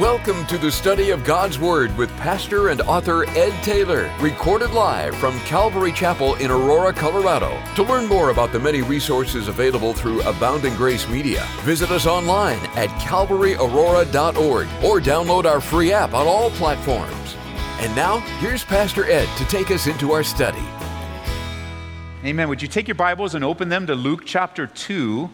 Welcome 0.00 0.46
to 0.46 0.56
the 0.56 0.72
study 0.72 1.10
of 1.10 1.22
God's 1.22 1.58
Word 1.58 1.94
with 1.98 2.08
pastor 2.12 2.70
and 2.70 2.80
author 2.80 3.28
Ed 3.28 3.52
Taylor, 3.62 4.10
recorded 4.20 4.70
live 4.70 5.14
from 5.16 5.38
Calvary 5.40 5.92
Chapel 5.92 6.34
in 6.36 6.50
Aurora, 6.50 6.94
Colorado. 6.94 7.62
To 7.74 7.82
learn 7.82 8.06
more 8.06 8.30
about 8.30 8.52
the 8.52 8.58
many 8.58 8.80
resources 8.80 9.48
available 9.48 9.92
through 9.92 10.22
Abounding 10.22 10.74
Grace 10.76 11.06
Media, 11.10 11.46
visit 11.60 11.90
us 11.90 12.06
online 12.06 12.60
at 12.74 12.88
calvaryaurora.org 13.00 14.66
or 14.82 14.98
download 14.98 15.44
our 15.44 15.60
free 15.60 15.92
app 15.92 16.14
on 16.14 16.26
all 16.26 16.48
platforms. 16.52 17.36
And 17.80 17.94
now, 17.94 18.20
here's 18.40 18.64
Pastor 18.64 19.04
Ed 19.04 19.28
to 19.36 19.44
take 19.44 19.70
us 19.70 19.86
into 19.86 20.12
our 20.12 20.24
study. 20.24 20.64
Amen. 22.24 22.48
Would 22.48 22.62
you 22.62 22.68
take 22.68 22.88
your 22.88 22.94
Bibles 22.94 23.34
and 23.34 23.44
open 23.44 23.68
them 23.68 23.86
to 23.88 23.94
Luke 23.94 24.22
chapter 24.24 24.66
2? 24.66 25.28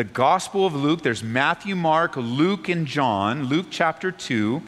The 0.00 0.04
Gospel 0.04 0.64
of 0.64 0.74
Luke. 0.74 1.02
There's 1.02 1.22
Matthew, 1.22 1.76
Mark, 1.76 2.16
Luke, 2.16 2.70
and 2.70 2.86
John. 2.86 3.44
Luke 3.44 3.66
chapter 3.68 4.10
2. 4.10 4.62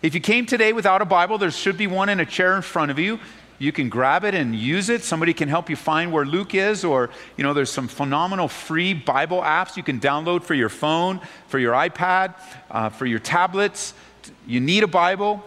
If 0.00 0.14
you 0.14 0.20
came 0.20 0.46
today 0.46 0.72
without 0.72 1.02
a 1.02 1.04
Bible, 1.04 1.38
there 1.38 1.50
should 1.50 1.76
be 1.76 1.88
one 1.88 2.08
in 2.08 2.20
a 2.20 2.24
chair 2.24 2.54
in 2.54 2.62
front 2.62 2.92
of 2.92 2.98
you. 3.00 3.18
You 3.58 3.72
can 3.72 3.88
grab 3.88 4.22
it 4.22 4.32
and 4.32 4.54
use 4.54 4.88
it. 4.88 5.02
Somebody 5.02 5.34
can 5.34 5.48
help 5.48 5.68
you 5.68 5.74
find 5.74 6.12
where 6.12 6.24
Luke 6.24 6.54
is, 6.54 6.84
or, 6.84 7.10
you 7.36 7.42
know, 7.42 7.52
there's 7.52 7.72
some 7.72 7.88
phenomenal 7.88 8.46
free 8.46 8.94
Bible 8.94 9.40
apps 9.40 9.76
you 9.76 9.82
can 9.82 9.98
download 9.98 10.44
for 10.44 10.54
your 10.54 10.68
phone, 10.68 11.20
for 11.48 11.58
your 11.58 11.72
iPad, 11.72 12.34
uh, 12.70 12.88
for 12.88 13.06
your 13.06 13.18
tablets. 13.18 13.92
You 14.46 14.60
need 14.60 14.84
a 14.84 14.86
Bible. 14.86 15.42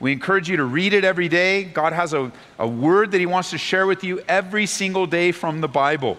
We 0.00 0.10
encourage 0.10 0.50
you 0.50 0.56
to 0.56 0.64
read 0.64 0.94
it 0.94 1.04
every 1.04 1.28
day. 1.28 1.62
God 1.62 1.92
has 1.92 2.12
a, 2.12 2.32
a 2.58 2.66
word 2.66 3.12
that 3.12 3.20
He 3.20 3.26
wants 3.26 3.50
to 3.50 3.58
share 3.58 3.86
with 3.86 4.02
you 4.02 4.20
every 4.26 4.66
single 4.66 5.06
day 5.06 5.30
from 5.30 5.60
the 5.60 5.68
Bible. 5.68 6.18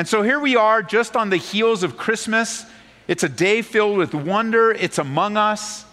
And 0.00 0.08
so 0.08 0.22
here 0.22 0.40
we 0.40 0.56
are, 0.56 0.82
just 0.82 1.14
on 1.14 1.28
the 1.28 1.36
heels 1.36 1.82
of 1.82 1.98
Christmas. 1.98 2.64
It's 3.06 3.22
a 3.22 3.28
day 3.28 3.60
filled 3.60 3.98
with 3.98 4.14
wonder, 4.14 4.72
it's 4.72 4.96
among 4.96 5.36
us 5.36 5.84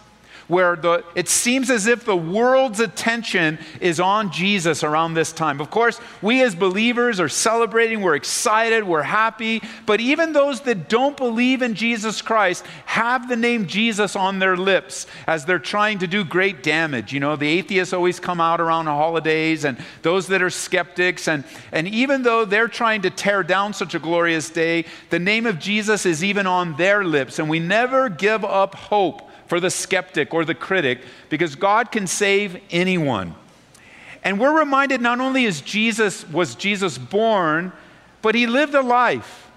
where 0.48 0.76
the, 0.76 1.04
it 1.14 1.28
seems 1.28 1.70
as 1.70 1.86
if 1.86 2.04
the 2.04 2.16
world's 2.16 2.80
attention 2.80 3.58
is 3.80 4.00
on 4.00 4.32
Jesus 4.32 4.82
around 4.82 5.14
this 5.14 5.30
time. 5.30 5.60
Of 5.60 5.70
course, 5.70 6.00
we 6.22 6.42
as 6.42 6.54
believers 6.54 7.20
are 7.20 7.28
celebrating, 7.28 8.00
we're 8.00 8.16
excited, 8.16 8.82
we're 8.82 9.02
happy, 9.02 9.62
but 9.86 10.00
even 10.00 10.32
those 10.32 10.62
that 10.62 10.88
don't 10.88 11.16
believe 11.16 11.60
in 11.60 11.74
Jesus 11.74 12.22
Christ 12.22 12.64
have 12.86 13.28
the 13.28 13.36
name 13.36 13.66
Jesus 13.66 14.16
on 14.16 14.38
their 14.38 14.56
lips 14.56 15.06
as 15.26 15.44
they're 15.44 15.58
trying 15.58 15.98
to 15.98 16.06
do 16.06 16.24
great 16.24 16.62
damage. 16.62 17.12
You 17.12 17.20
know, 17.20 17.36
the 17.36 17.46
atheists 17.46 17.92
always 17.92 18.18
come 18.18 18.40
out 18.40 18.60
around 18.60 18.86
the 18.86 18.92
holidays, 18.92 19.64
and 19.64 19.76
those 20.02 20.28
that 20.28 20.42
are 20.42 20.50
skeptics, 20.50 21.28
and, 21.28 21.44
and 21.72 21.86
even 21.88 22.22
though 22.22 22.46
they're 22.46 22.68
trying 22.68 23.02
to 23.02 23.10
tear 23.10 23.42
down 23.42 23.74
such 23.74 23.94
a 23.94 23.98
glorious 23.98 24.48
day, 24.48 24.86
the 25.10 25.18
name 25.18 25.44
of 25.44 25.58
Jesus 25.58 26.06
is 26.06 26.24
even 26.24 26.46
on 26.46 26.74
their 26.76 27.04
lips, 27.04 27.38
and 27.38 27.50
we 27.50 27.58
never 27.58 28.08
give 28.08 28.44
up 28.44 28.74
hope 28.74 29.27
for 29.48 29.60
the 29.60 29.70
skeptic 29.70 30.32
or 30.32 30.44
the 30.44 30.54
critic 30.54 31.00
because 31.28 31.56
God 31.56 31.90
can 31.90 32.06
save 32.06 32.60
anyone. 32.70 33.34
And 34.22 34.38
we're 34.38 34.58
reminded 34.58 35.00
not 35.00 35.20
only 35.20 35.44
is 35.44 35.60
Jesus 35.60 36.28
was 36.28 36.54
Jesus 36.54 36.98
born, 36.98 37.72
but 38.22 38.34
he 38.34 38.46
lived 38.46 38.74
a 38.74 38.82
life. 38.82 39.50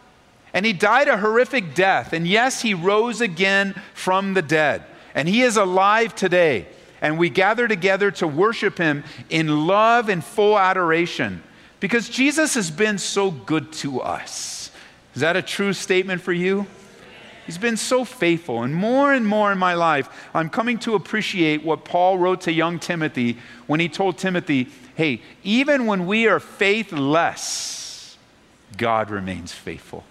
And 0.54 0.66
he 0.66 0.74
died 0.74 1.08
a 1.08 1.18
horrific 1.18 1.76
death. 1.76 2.14
And 2.14 2.28
yes, 2.28 2.62
he 2.62 2.74
rose 2.74 3.22
again 3.22 3.76
from 3.94 4.34
the 4.34 4.42
dead. 4.42 4.84
And 5.16 5.28
he 5.28 5.42
is 5.42 5.58
alive 5.58 6.16
today. 6.16 6.68
And 7.02 7.18
we 7.18 7.30
gather 7.30 7.68
together 7.68 8.12
to 8.12 8.28
worship 8.28 8.78
him 8.78 9.04
in 9.30 9.66
love 9.68 10.10
and 10.10 10.24
full 10.24 10.58
adoration 10.58 11.42
because 11.80 12.08
Jesus 12.08 12.54
has 12.54 12.70
been 12.70 12.98
so 12.98 13.32
good 13.32 13.74
to 13.74 14.02
us. 14.02 14.72
Is 15.16 15.22
that 15.22 15.36
a 15.36 15.42
true 15.42 15.74
statement 15.74 16.22
for 16.22 16.32
you? 16.32 16.68
He's 17.46 17.58
been 17.58 17.78
so 17.78 18.06
faithful. 18.06 18.64
And 18.64 18.74
more 18.74 19.14
and 19.14 19.26
more 19.26 19.52
in 19.52 19.58
my 19.58 19.74
life, 19.74 20.10
I'm 20.34 20.50
coming 20.50 20.78
to 20.80 20.96
appreciate 20.96 21.64
what 21.64 21.86
Paul 21.86 22.18
wrote 22.18 22.42
to 22.42 22.52
young 22.52 22.80
Timothy 22.80 23.38
when 23.68 23.80
he 23.80 23.90
told 23.90 24.18
Timothy, 24.18 24.68
hey, 24.96 25.22
even 25.44 25.86
when 25.86 26.06
we 26.06 26.28
are 26.28 26.40
faithless, 26.40 28.18
God 28.78 29.10
remains 29.10 29.52
faithful. 29.52 30.04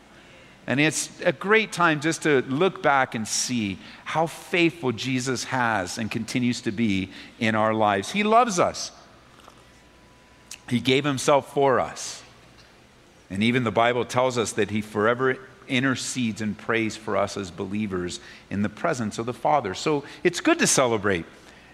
And 0.67 0.79
it's 0.79 1.11
a 1.25 1.33
great 1.33 1.73
time 1.73 2.01
just 2.01 2.23
to 2.23 2.43
look 2.43 2.83
back 2.83 3.15
and 3.15 3.27
see 3.27 3.79
how 4.05 4.27
faithful 4.27 4.93
Jesus 4.93 5.45
has 5.45 5.99
and 5.99 6.11
continues 6.11 6.61
to 6.63 6.71
be 6.71 7.11
in 7.39 7.55
our 7.55 7.75
lives. 7.75 8.13
He 8.13 8.23
loves 8.23 8.59
us, 8.59 8.93
He 10.69 10.81
gave 10.81 11.05
Himself 11.05 11.53
for 11.53 11.81
us. 11.81 12.23
And 13.31 13.45
even 13.45 13.63
the 13.63 13.71
Bible 13.71 14.05
tells 14.05 14.37
us 14.37 14.53
that 14.53 14.71
He 14.71 14.81
forever 14.81 15.39
intercedes 15.71 16.41
and 16.41 16.59
prays 16.59 16.97
for 16.97 17.17
us 17.17 17.37
as 17.37 17.51
believers 17.51 18.21
in 18.51 18.63
the 18.63 18.69
presence 18.69 19.19
of 19.19 19.27
the 19.27 19.33
Father. 19.33 19.73
So 19.75 20.05
it's 20.25 20.41
good 20.41 20.59
to 20.59 20.67
celebrate. 20.67 21.25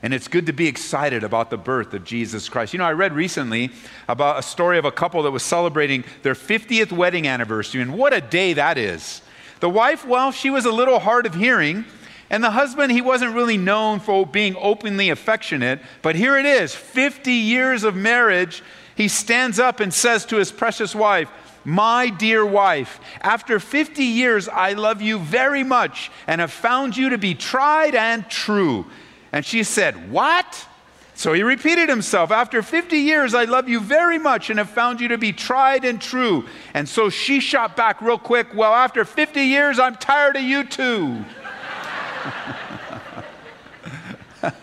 And 0.02 0.12
it's 0.12 0.28
good 0.28 0.46
to 0.46 0.52
be 0.52 0.68
excited 0.68 1.24
about 1.24 1.48
the 1.50 1.56
birth 1.56 1.94
of 1.94 2.04
Jesus 2.04 2.48
Christ. 2.48 2.74
You 2.74 2.78
know, 2.78 2.84
I 2.84 2.92
read 2.92 3.14
recently 3.14 3.70
about 4.08 4.38
a 4.38 4.42
story 4.42 4.78
of 4.78 4.84
a 4.84 4.92
couple 4.92 5.22
that 5.22 5.30
was 5.30 5.42
celebrating 5.42 6.04
their 6.22 6.34
50th 6.34 6.92
wedding 6.92 7.26
anniversary, 7.26 7.80
and 7.80 7.96
what 7.96 8.12
a 8.12 8.20
day 8.20 8.52
that 8.52 8.76
is. 8.76 9.22
The 9.60 9.70
wife, 9.70 10.06
well, 10.06 10.32
she 10.32 10.50
was 10.50 10.66
a 10.66 10.70
little 10.70 10.98
hard 10.98 11.24
of 11.24 11.34
hearing, 11.34 11.86
and 12.28 12.44
the 12.44 12.50
husband, 12.50 12.92
he 12.92 13.00
wasn't 13.00 13.34
really 13.34 13.56
known 13.56 13.98
for 14.00 14.26
being 14.26 14.54
openly 14.58 15.08
affectionate, 15.08 15.80
but 16.02 16.14
here 16.14 16.36
it 16.36 16.44
is 16.44 16.74
50 16.74 17.32
years 17.32 17.82
of 17.82 17.96
marriage. 17.96 18.62
He 18.96 19.08
stands 19.08 19.58
up 19.58 19.80
and 19.80 19.92
says 19.92 20.26
to 20.26 20.36
his 20.36 20.52
precious 20.52 20.94
wife, 20.94 21.30
my 21.66 22.08
dear 22.10 22.46
wife, 22.46 23.00
after 23.20 23.58
50 23.58 24.04
years, 24.04 24.48
I 24.48 24.74
love 24.74 25.02
you 25.02 25.18
very 25.18 25.64
much 25.64 26.12
and 26.28 26.40
have 26.40 26.52
found 26.52 26.96
you 26.96 27.10
to 27.10 27.18
be 27.18 27.34
tried 27.34 27.96
and 27.96 28.30
true. 28.30 28.86
And 29.32 29.44
she 29.44 29.64
said, 29.64 30.08
What? 30.12 30.68
So 31.16 31.32
he 31.32 31.42
repeated 31.42 31.88
himself, 31.88 32.30
After 32.30 32.62
50 32.62 32.98
years, 32.98 33.34
I 33.34 33.46
love 33.46 33.68
you 33.68 33.80
very 33.80 34.16
much 34.16 34.48
and 34.48 34.60
have 34.60 34.70
found 34.70 35.00
you 35.00 35.08
to 35.08 35.18
be 35.18 35.32
tried 35.32 35.84
and 35.84 36.00
true. 36.00 36.46
And 36.72 36.88
so 36.88 37.10
she 37.10 37.40
shot 37.40 37.74
back 37.74 38.00
real 38.00 38.18
quick, 38.18 38.54
Well, 38.54 38.72
after 38.72 39.04
50 39.04 39.40
years, 39.42 39.80
I'm 39.80 39.96
tired 39.96 40.36
of 40.36 40.42
you 40.42 40.62
too. 40.62 41.24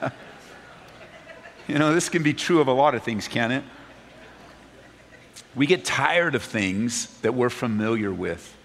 you 1.67 1.79
know, 1.79 1.93
this 1.93 2.07
can 2.07 2.23
be 2.23 2.33
true 2.33 2.61
of 2.61 2.69
a 2.69 2.73
lot 2.73 2.95
of 2.95 3.03
things, 3.03 3.27
can 3.27 3.51
it? 3.51 3.65
We 5.55 5.67
get 5.67 5.85
tired 5.85 6.35
of 6.35 6.43
things 6.43 7.07
that 7.21 7.33
we're 7.33 7.49
familiar 7.49 8.11
with. 8.11 8.55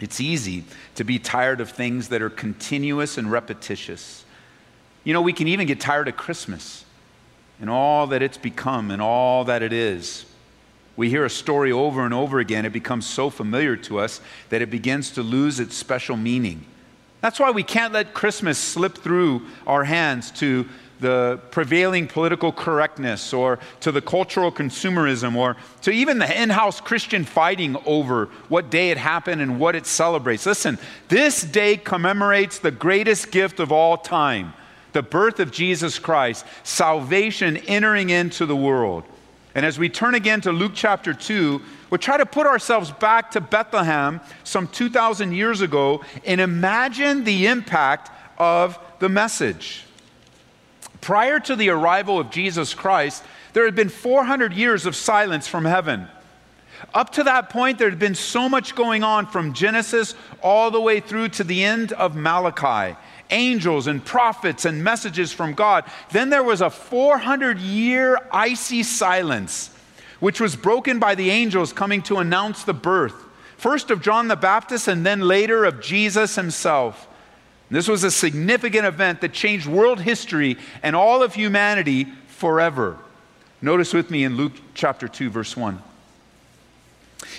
It's 0.00 0.20
easy 0.20 0.64
to 0.94 1.04
be 1.04 1.18
tired 1.18 1.60
of 1.60 1.70
things 1.70 2.08
that 2.08 2.22
are 2.22 2.30
continuous 2.30 3.18
and 3.18 3.30
repetitious. 3.30 4.24
You 5.04 5.12
know, 5.12 5.22
we 5.22 5.32
can 5.32 5.48
even 5.48 5.66
get 5.66 5.80
tired 5.80 6.08
of 6.08 6.16
Christmas 6.16 6.84
and 7.60 7.70
all 7.70 8.06
that 8.08 8.22
it's 8.22 8.38
become 8.38 8.90
and 8.90 9.00
all 9.00 9.44
that 9.44 9.62
it 9.62 9.72
is. 9.72 10.26
We 10.96 11.10
hear 11.10 11.24
a 11.24 11.30
story 11.30 11.72
over 11.72 12.04
and 12.04 12.14
over 12.14 12.38
again. 12.38 12.64
It 12.64 12.72
becomes 12.72 13.06
so 13.06 13.28
familiar 13.30 13.76
to 13.76 13.98
us 13.98 14.20
that 14.48 14.62
it 14.62 14.70
begins 14.70 15.10
to 15.12 15.22
lose 15.22 15.60
its 15.60 15.76
special 15.76 16.16
meaning. 16.16 16.64
That's 17.20 17.38
why 17.38 17.50
we 17.50 17.62
can't 17.62 17.92
let 17.92 18.14
Christmas 18.14 18.58
slip 18.58 18.98
through 18.98 19.42
our 19.66 19.84
hands 19.84 20.30
to 20.32 20.66
the 21.00 21.38
prevailing 21.50 22.06
political 22.06 22.52
correctness 22.52 23.32
or 23.32 23.58
to 23.80 23.92
the 23.92 24.00
cultural 24.00 24.50
consumerism 24.50 25.36
or 25.36 25.56
to 25.82 25.90
even 25.90 26.18
the 26.18 26.42
in 26.42 26.50
house 26.50 26.80
Christian 26.80 27.24
fighting 27.24 27.76
over 27.84 28.26
what 28.48 28.70
day 28.70 28.90
it 28.90 28.98
happened 28.98 29.42
and 29.42 29.60
what 29.60 29.74
it 29.74 29.86
celebrates. 29.86 30.46
Listen, 30.46 30.78
this 31.08 31.42
day 31.42 31.76
commemorates 31.76 32.58
the 32.58 32.70
greatest 32.70 33.30
gift 33.30 33.60
of 33.60 33.72
all 33.72 33.96
time 33.96 34.54
the 34.92 35.02
birth 35.02 35.40
of 35.40 35.52
Jesus 35.52 35.98
Christ, 35.98 36.46
salvation 36.62 37.58
entering 37.58 38.08
into 38.08 38.46
the 38.46 38.56
world. 38.56 39.04
And 39.54 39.66
as 39.66 39.78
we 39.78 39.88
turn 39.90 40.14
again 40.14 40.40
to 40.42 40.52
Luke 40.52 40.72
chapter 40.74 41.12
2, 41.12 41.62
we'll 41.90 41.98
try 41.98 42.18
to 42.18 42.26
put 42.26 42.46
ourselves 42.46 42.90
back 42.92 43.30
to 43.32 43.40
Bethlehem 43.42 44.20
some 44.44 44.68
2,000 44.68 45.32
years 45.32 45.60
ago 45.60 46.02
and 46.24 46.40
imagine 46.40 47.24
the 47.24 47.46
impact 47.46 48.10
of 48.38 48.78
the 48.98 49.08
message. 49.10 49.85
Prior 51.06 51.38
to 51.38 51.54
the 51.54 51.68
arrival 51.68 52.18
of 52.18 52.30
Jesus 52.30 52.74
Christ, 52.74 53.22
there 53.52 53.64
had 53.64 53.76
been 53.76 53.88
400 53.88 54.52
years 54.52 54.86
of 54.86 54.96
silence 54.96 55.46
from 55.46 55.64
heaven. 55.64 56.08
Up 56.92 57.10
to 57.10 57.22
that 57.22 57.48
point, 57.48 57.78
there 57.78 57.88
had 57.88 58.00
been 58.00 58.16
so 58.16 58.48
much 58.48 58.74
going 58.74 59.04
on 59.04 59.28
from 59.28 59.52
Genesis 59.52 60.16
all 60.42 60.72
the 60.72 60.80
way 60.80 60.98
through 60.98 61.28
to 61.28 61.44
the 61.44 61.62
end 61.62 61.92
of 61.92 62.16
Malachi 62.16 62.96
angels 63.30 63.86
and 63.86 64.04
prophets 64.04 64.64
and 64.64 64.82
messages 64.82 65.32
from 65.32 65.54
God. 65.54 65.84
Then 66.10 66.28
there 66.28 66.42
was 66.42 66.60
a 66.60 66.70
400 66.70 67.60
year 67.60 68.18
icy 68.32 68.82
silence, 68.82 69.70
which 70.18 70.40
was 70.40 70.56
broken 70.56 70.98
by 70.98 71.14
the 71.14 71.30
angels 71.30 71.72
coming 71.72 72.02
to 72.02 72.16
announce 72.16 72.64
the 72.64 72.74
birth, 72.74 73.14
first 73.56 73.92
of 73.92 74.02
John 74.02 74.26
the 74.26 74.34
Baptist 74.34 74.88
and 74.88 75.06
then 75.06 75.20
later 75.20 75.64
of 75.64 75.80
Jesus 75.80 76.34
himself. 76.34 77.06
This 77.70 77.88
was 77.88 78.04
a 78.04 78.10
significant 78.10 78.86
event 78.86 79.20
that 79.20 79.32
changed 79.32 79.66
world 79.66 80.00
history 80.00 80.56
and 80.82 80.94
all 80.94 81.22
of 81.22 81.34
humanity 81.34 82.06
forever. 82.28 82.96
Notice 83.60 83.92
with 83.92 84.10
me 84.10 84.24
in 84.24 84.36
Luke 84.36 84.52
chapter 84.74 85.08
2, 85.08 85.30
verse 85.30 85.56
1. 85.56 85.82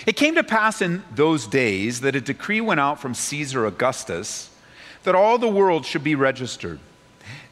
It 0.06 0.16
came 0.16 0.34
to 0.34 0.44
pass 0.44 0.82
in 0.82 1.02
those 1.14 1.46
days 1.46 2.00
that 2.00 2.16
a 2.16 2.20
decree 2.20 2.60
went 2.60 2.80
out 2.80 3.00
from 3.00 3.14
Caesar 3.14 3.66
Augustus 3.66 4.50
that 5.04 5.14
all 5.14 5.38
the 5.38 5.48
world 5.48 5.86
should 5.86 6.04
be 6.04 6.14
registered. 6.14 6.78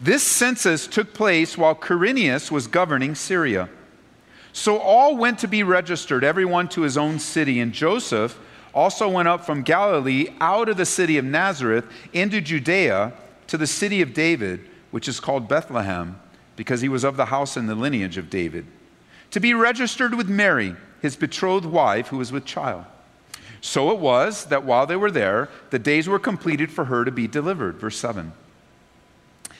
This 0.00 0.22
census 0.22 0.86
took 0.86 1.14
place 1.14 1.56
while 1.56 1.74
Quirinius 1.74 2.50
was 2.50 2.66
governing 2.66 3.14
Syria. 3.14 3.68
So 4.52 4.78
all 4.78 5.16
went 5.16 5.38
to 5.40 5.48
be 5.48 5.62
registered, 5.62 6.24
everyone 6.24 6.68
to 6.68 6.82
his 6.82 6.96
own 6.96 7.18
city, 7.18 7.60
and 7.60 7.72
Joseph 7.72 8.38
also 8.76 9.08
went 9.08 9.26
up 9.26 9.44
from 9.44 9.62
Galilee 9.62 10.28
out 10.38 10.68
of 10.68 10.76
the 10.76 10.84
city 10.84 11.16
of 11.16 11.24
Nazareth 11.24 11.86
into 12.12 12.42
Judea 12.42 13.14
to 13.46 13.56
the 13.56 13.66
city 13.66 14.02
of 14.02 14.12
David, 14.12 14.60
which 14.90 15.08
is 15.08 15.18
called 15.18 15.48
Bethlehem, 15.48 16.20
because 16.56 16.82
he 16.82 16.88
was 16.88 17.02
of 17.02 17.16
the 17.16 17.24
house 17.24 17.56
and 17.56 17.68
the 17.68 17.74
lineage 17.74 18.18
of 18.18 18.28
David, 18.28 18.66
to 19.30 19.40
be 19.40 19.54
registered 19.54 20.14
with 20.14 20.28
Mary, 20.28 20.76
his 21.00 21.16
betrothed 21.16 21.64
wife, 21.64 22.08
who 22.08 22.18
was 22.18 22.32
with 22.32 22.44
child. 22.44 22.84
So 23.62 23.90
it 23.90 23.98
was 23.98 24.44
that 24.46 24.64
while 24.64 24.86
they 24.86 24.96
were 24.96 25.10
there, 25.10 25.48
the 25.70 25.78
days 25.78 26.06
were 26.06 26.18
completed 26.18 26.70
for 26.70 26.84
her 26.84 27.04
to 27.04 27.10
be 27.10 27.26
delivered. 27.26 27.76
Verse 27.76 27.96
7. 27.96 28.32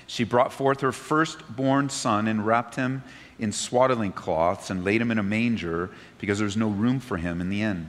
She 0.07 0.25
brought 0.25 0.53
forth 0.53 0.83
her 0.83 0.93
firstborn 0.93 1.89
son 1.89 2.29
and 2.29 2.47
wrapped 2.47 2.77
him 2.77 3.03
in 3.39 3.51
swaddling 3.51 4.13
cloths 4.13 4.69
and 4.69 4.85
laid 4.85 5.01
him 5.01 5.11
in 5.11 5.19
a 5.19 5.23
manger 5.23 5.91
because 6.19 6.39
there 6.39 6.45
was 6.45 6.57
no 6.57 6.69
room 6.69 7.01
for 7.01 7.17
him 7.17 7.41
in 7.41 7.49
the 7.49 7.63
inn. 7.63 7.89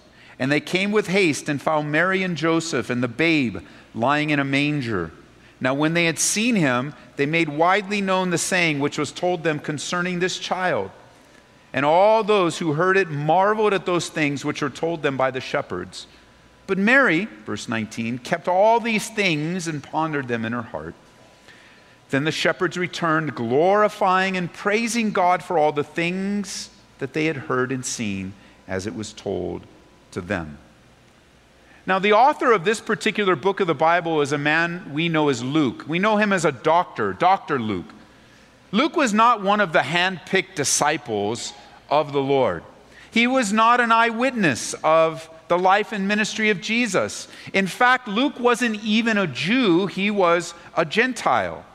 And 0.41 0.51
they 0.51 0.59
came 0.59 0.91
with 0.91 1.05
haste 1.05 1.49
and 1.49 1.61
found 1.61 1.91
Mary 1.91 2.23
and 2.23 2.35
Joseph 2.35 2.89
and 2.89 3.03
the 3.03 3.07
babe 3.07 3.59
lying 3.93 4.31
in 4.31 4.39
a 4.39 4.43
manger. 4.43 5.11
Now, 5.59 5.75
when 5.75 5.93
they 5.93 6.05
had 6.05 6.17
seen 6.17 6.55
him, 6.55 6.95
they 7.15 7.27
made 7.27 7.47
widely 7.47 8.01
known 8.01 8.31
the 8.31 8.39
saying 8.39 8.79
which 8.79 8.97
was 8.97 9.11
told 9.11 9.43
them 9.43 9.59
concerning 9.59 10.17
this 10.17 10.39
child. 10.39 10.89
And 11.73 11.85
all 11.85 12.23
those 12.23 12.57
who 12.57 12.73
heard 12.73 12.97
it 12.97 13.11
marveled 13.11 13.71
at 13.71 13.85
those 13.85 14.09
things 14.09 14.43
which 14.43 14.63
were 14.63 14.71
told 14.71 15.03
them 15.03 15.15
by 15.15 15.29
the 15.29 15.39
shepherds. 15.39 16.07
But 16.65 16.79
Mary, 16.79 17.25
verse 17.45 17.69
19, 17.69 18.17
kept 18.17 18.47
all 18.47 18.79
these 18.79 19.07
things 19.07 19.67
and 19.67 19.83
pondered 19.83 20.27
them 20.27 20.43
in 20.43 20.53
her 20.53 20.63
heart. 20.63 20.95
Then 22.09 22.23
the 22.23 22.31
shepherds 22.31 22.79
returned, 22.79 23.35
glorifying 23.35 24.37
and 24.37 24.51
praising 24.51 25.11
God 25.11 25.43
for 25.43 25.59
all 25.59 25.71
the 25.71 25.83
things 25.83 26.71
that 26.97 27.13
they 27.13 27.25
had 27.25 27.37
heard 27.37 27.71
and 27.71 27.85
seen 27.85 28.33
as 28.67 28.87
it 28.87 28.95
was 28.95 29.13
told 29.13 29.67
to 30.11 30.21
them. 30.21 30.57
Now, 31.85 31.99
the 31.99 32.13
author 32.13 32.51
of 32.51 32.63
this 32.63 32.79
particular 32.79 33.35
book 33.35 33.59
of 33.59 33.67
the 33.67 33.73
Bible 33.73 34.21
is 34.21 34.31
a 34.31 34.37
man 34.37 34.91
we 34.93 35.09
know 35.09 35.29
as 35.29 35.43
Luke. 35.43 35.85
We 35.87 35.99
know 35.99 36.17
him 36.17 36.31
as 36.31 36.45
a 36.45 36.51
doctor, 36.51 37.13
Dr. 37.13 37.59
Luke. 37.59 37.91
Luke 38.71 38.95
was 38.95 39.13
not 39.13 39.41
one 39.41 39.59
of 39.59 39.73
the 39.73 39.83
hand 39.83 40.21
picked 40.25 40.55
disciples 40.55 41.53
of 41.89 42.13
the 42.13 42.21
Lord. 42.21 42.63
He 43.09 43.27
was 43.27 43.51
not 43.51 43.81
an 43.81 43.91
eyewitness 43.91 44.73
of 44.83 45.29
the 45.49 45.57
life 45.57 45.91
and 45.91 46.07
ministry 46.07 46.49
of 46.49 46.61
Jesus. 46.61 47.27
In 47.51 47.67
fact, 47.67 48.07
Luke 48.07 48.39
wasn't 48.39 48.81
even 48.83 49.17
a 49.17 49.27
Jew, 49.27 49.87
he 49.87 50.09
was 50.09 50.53
a 50.77 50.85
Gentile. 50.85 51.65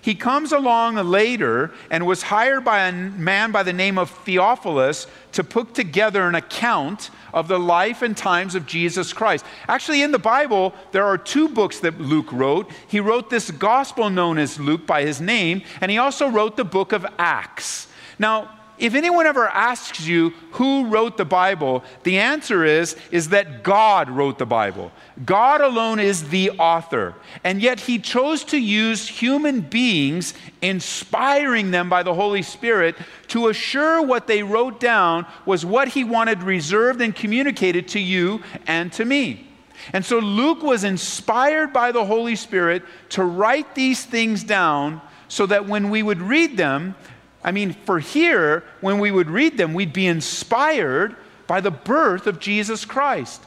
He 0.00 0.14
comes 0.14 0.52
along 0.52 0.96
later 0.96 1.72
and 1.90 2.06
was 2.06 2.22
hired 2.22 2.64
by 2.64 2.88
a 2.88 2.92
man 2.92 3.52
by 3.52 3.62
the 3.62 3.72
name 3.72 3.98
of 3.98 4.10
Theophilus 4.10 5.06
to 5.32 5.44
put 5.44 5.74
together 5.74 6.26
an 6.26 6.34
account 6.34 7.10
of 7.32 7.48
the 7.48 7.58
life 7.58 8.02
and 8.02 8.16
times 8.16 8.54
of 8.54 8.66
Jesus 8.66 9.12
Christ. 9.12 9.44
Actually, 9.68 10.02
in 10.02 10.12
the 10.12 10.18
Bible, 10.18 10.74
there 10.92 11.04
are 11.04 11.18
two 11.18 11.48
books 11.48 11.80
that 11.80 12.00
Luke 12.00 12.32
wrote. 12.32 12.70
He 12.86 13.00
wrote 13.00 13.30
this 13.30 13.50
gospel 13.50 14.10
known 14.10 14.38
as 14.38 14.58
Luke 14.58 14.86
by 14.86 15.02
his 15.02 15.20
name, 15.20 15.62
and 15.80 15.90
he 15.90 15.98
also 15.98 16.28
wrote 16.28 16.56
the 16.56 16.64
book 16.64 16.92
of 16.92 17.06
Acts. 17.18 17.88
Now, 18.18 18.57
if 18.78 18.94
anyone 18.94 19.26
ever 19.26 19.48
asks 19.48 20.06
you 20.06 20.30
who 20.52 20.86
wrote 20.86 21.16
the 21.16 21.24
Bible, 21.24 21.82
the 22.04 22.18
answer 22.18 22.64
is, 22.64 22.96
is 23.10 23.30
that 23.30 23.62
God 23.62 24.08
wrote 24.08 24.38
the 24.38 24.46
Bible. 24.46 24.92
God 25.24 25.60
alone 25.60 25.98
is 25.98 26.28
the 26.28 26.50
author. 26.52 27.14
And 27.44 27.60
yet 27.60 27.80
he 27.80 27.98
chose 27.98 28.44
to 28.44 28.58
use 28.58 29.08
human 29.08 29.60
beings, 29.60 30.34
inspiring 30.62 31.70
them 31.70 31.88
by 31.88 32.02
the 32.02 32.14
Holy 32.14 32.42
Spirit, 32.42 32.96
to 33.28 33.48
assure 33.48 34.00
what 34.00 34.26
they 34.26 34.42
wrote 34.42 34.80
down 34.80 35.26
was 35.44 35.66
what 35.66 35.88
he 35.88 36.04
wanted 36.04 36.42
reserved 36.42 37.00
and 37.00 37.14
communicated 37.14 37.88
to 37.88 38.00
you 38.00 38.42
and 38.66 38.92
to 38.92 39.04
me. 39.04 39.48
And 39.92 40.04
so 40.04 40.18
Luke 40.18 40.62
was 40.62 40.84
inspired 40.84 41.72
by 41.72 41.92
the 41.92 42.04
Holy 42.04 42.36
Spirit 42.36 42.82
to 43.10 43.24
write 43.24 43.74
these 43.74 44.04
things 44.04 44.44
down 44.44 45.00
so 45.28 45.46
that 45.46 45.66
when 45.66 45.90
we 45.90 46.02
would 46.02 46.20
read 46.20 46.56
them, 46.56 46.94
I 47.42 47.52
mean, 47.52 47.72
for 47.72 47.98
here, 47.98 48.64
when 48.80 48.98
we 48.98 49.10
would 49.10 49.30
read 49.30 49.56
them, 49.56 49.74
we'd 49.74 49.92
be 49.92 50.06
inspired 50.06 51.16
by 51.46 51.60
the 51.60 51.70
birth 51.70 52.26
of 52.26 52.40
Jesus 52.40 52.84
Christ. 52.84 53.42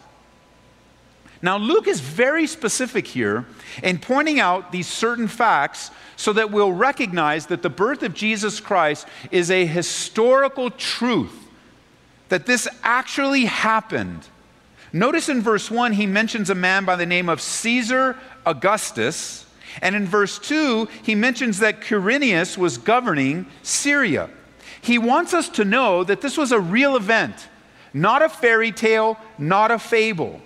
Now, 1.41 1.57
Luke 1.57 1.87
is 1.87 1.99
very 1.99 2.45
specific 2.45 3.07
here 3.07 3.45
in 3.81 3.97
pointing 3.97 4.39
out 4.39 4.71
these 4.71 4.87
certain 4.87 5.27
facts 5.27 5.89
so 6.15 6.33
that 6.33 6.51
we'll 6.51 6.71
recognize 6.71 7.47
that 7.47 7.63
the 7.63 7.69
birth 7.69 8.03
of 8.03 8.13
Jesus 8.13 8.59
Christ 8.59 9.07
is 9.31 9.49
a 9.49 9.65
historical 9.65 10.69
truth, 10.69 11.47
that 12.29 12.45
this 12.45 12.67
actually 12.83 13.45
happened. 13.45 14.27
Notice 14.93 15.29
in 15.29 15.41
verse 15.41 15.71
1, 15.71 15.93
he 15.93 16.05
mentions 16.05 16.49
a 16.49 16.55
man 16.55 16.85
by 16.85 16.95
the 16.95 17.05
name 17.05 17.27
of 17.27 17.41
Caesar 17.41 18.17
Augustus. 18.45 19.45
And 19.81 19.95
in 19.95 20.05
verse 20.05 20.39
2, 20.39 20.87
he 21.03 21.15
mentions 21.15 21.59
that 21.59 21.81
Quirinius 21.81 22.57
was 22.57 22.77
governing 22.77 23.45
Syria. 23.63 24.29
He 24.81 24.97
wants 24.97 25.33
us 25.33 25.47
to 25.49 25.65
know 25.65 26.03
that 26.03 26.21
this 26.21 26.37
was 26.37 26.51
a 26.51 26.59
real 26.59 26.95
event, 26.95 27.47
not 27.93 28.21
a 28.21 28.29
fairy 28.29 28.71
tale, 28.71 29.17
not 29.37 29.71
a 29.71 29.77
fable. 29.79 30.41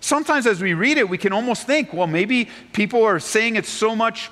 Sometimes 0.00 0.46
as 0.46 0.60
we 0.60 0.74
read 0.74 0.98
it, 0.98 1.08
we 1.08 1.18
can 1.18 1.32
almost 1.32 1.66
think, 1.66 1.92
well, 1.92 2.06
maybe 2.06 2.48
people 2.72 3.02
are 3.02 3.18
saying 3.18 3.56
it 3.56 3.66
so 3.66 3.96
much 3.96 4.30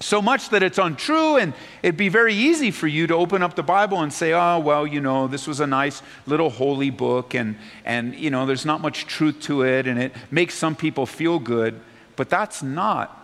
so 0.00 0.22
much 0.22 0.50
that 0.50 0.62
it's 0.62 0.78
untrue, 0.78 1.36
and 1.36 1.52
it'd 1.82 1.96
be 1.96 2.08
very 2.08 2.34
easy 2.34 2.70
for 2.70 2.86
you 2.86 3.06
to 3.08 3.14
open 3.14 3.42
up 3.42 3.56
the 3.56 3.62
Bible 3.62 4.00
and 4.00 4.12
say, 4.12 4.32
oh, 4.32 4.60
well, 4.60 4.86
you 4.86 5.00
know, 5.00 5.26
this 5.26 5.46
was 5.46 5.58
a 5.60 5.66
nice 5.66 6.02
little 6.26 6.50
holy 6.50 6.90
book, 6.90 7.34
and, 7.34 7.56
and 7.84 8.14
you 8.14 8.30
know, 8.30 8.46
there's 8.46 8.64
not 8.64 8.80
much 8.80 9.06
truth 9.06 9.40
to 9.40 9.62
it, 9.62 9.88
and 9.88 10.00
it 10.00 10.14
makes 10.30 10.54
some 10.54 10.76
people 10.76 11.04
feel 11.04 11.38
good. 11.38 11.80
But 12.14 12.30
that's 12.30 12.62
not 12.62 13.17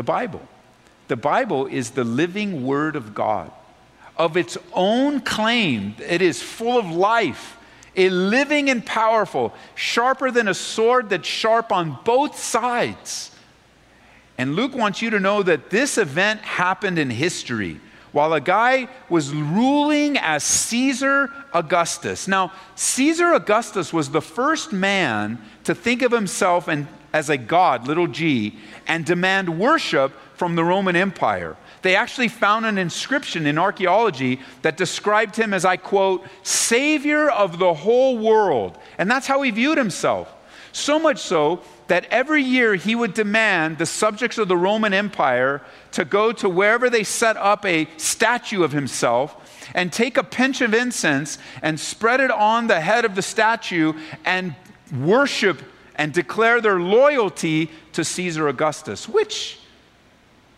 the 0.00 0.04
Bible. 0.04 0.40
The 1.08 1.16
Bible 1.16 1.66
is 1.66 1.90
the 1.90 2.04
living 2.04 2.64
Word 2.64 2.96
of 2.96 3.14
God. 3.14 3.52
Of 4.16 4.38
its 4.38 4.56
own 4.72 5.20
claim, 5.20 5.94
it 5.98 6.22
is 6.22 6.40
full 6.40 6.78
of 6.78 6.90
life, 6.90 7.58
a 7.96 8.08
living 8.08 8.70
and 8.70 8.84
powerful, 8.86 9.52
sharper 9.74 10.30
than 10.30 10.48
a 10.48 10.54
sword 10.54 11.10
that's 11.10 11.28
sharp 11.28 11.70
on 11.70 11.98
both 12.04 12.38
sides. 12.38 13.30
And 14.38 14.56
Luke 14.56 14.74
wants 14.74 15.02
you 15.02 15.10
to 15.10 15.20
know 15.20 15.42
that 15.42 15.68
this 15.68 15.98
event 15.98 16.40
happened 16.40 16.98
in 16.98 17.10
history 17.10 17.78
while 18.12 18.32
a 18.32 18.40
guy 18.40 18.88
was 19.10 19.34
ruling 19.34 20.16
as 20.16 20.42
Caesar 20.44 21.30
Augustus. 21.52 22.26
Now, 22.26 22.52
Caesar 22.74 23.34
Augustus 23.34 23.92
was 23.92 24.08
the 24.08 24.22
first 24.22 24.72
man 24.72 25.42
to 25.64 25.74
think 25.74 26.00
of 26.00 26.10
himself 26.10 26.68
and 26.68 26.88
as 27.12 27.28
a 27.28 27.36
god, 27.36 27.86
little 27.86 28.06
g, 28.06 28.58
and 28.86 29.04
demand 29.04 29.58
worship 29.58 30.12
from 30.36 30.54
the 30.54 30.64
Roman 30.64 30.96
Empire. 30.96 31.56
They 31.82 31.96
actually 31.96 32.28
found 32.28 32.66
an 32.66 32.78
inscription 32.78 33.46
in 33.46 33.58
archaeology 33.58 34.40
that 34.62 34.76
described 34.76 35.36
him 35.36 35.54
as, 35.54 35.64
I 35.64 35.76
quote, 35.76 36.24
Savior 36.42 37.30
of 37.30 37.58
the 37.58 37.74
whole 37.74 38.18
world. 38.18 38.78
And 38.98 39.10
that's 39.10 39.26
how 39.26 39.42
he 39.42 39.50
viewed 39.50 39.78
himself. 39.78 40.32
So 40.72 40.98
much 40.98 41.18
so 41.18 41.62
that 41.88 42.06
every 42.10 42.42
year 42.42 42.76
he 42.76 42.94
would 42.94 43.14
demand 43.14 43.78
the 43.78 43.86
subjects 43.86 44.38
of 44.38 44.46
the 44.46 44.56
Roman 44.56 44.92
Empire 44.92 45.62
to 45.92 46.04
go 46.04 46.32
to 46.32 46.48
wherever 46.48 46.88
they 46.88 47.02
set 47.02 47.36
up 47.36 47.64
a 47.64 47.88
statue 47.96 48.62
of 48.62 48.72
himself 48.72 49.68
and 49.74 49.92
take 49.92 50.16
a 50.16 50.22
pinch 50.22 50.60
of 50.60 50.72
incense 50.72 51.38
and 51.62 51.80
spread 51.80 52.20
it 52.20 52.30
on 52.30 52.68
the 52.68 52.80
head 52.80 53.04
of 53.04 53.14
the 53.14 53.22
statue 53.22 53.92
and 54.24 54.54
worship 55.00 55.62
and 56.00 56.14
declare 56.14 56.62
their 56.62 56.80
loyalty 56.80 57.70
to 57.92 58.02
Caesar 58.02 58.48
Augustus, 58.48 59.06
which 59.06 59.58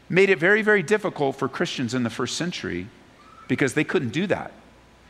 made 0.08 0.30
it 0.30 0.38
very, 0.38 0.62
very 0.62 0.84
difficult 0.84 1.34
for 1.34 1.49
Christians 1.49 1.94
in 1.94 2.04
the 2.04 2.11
first 2.11 2.37
century 2.37 2.87
because 3.49 3.75
they 3.75 3.82
couldn't 3.82 4.11
do 4.11 4.28
that. 4.28 4.52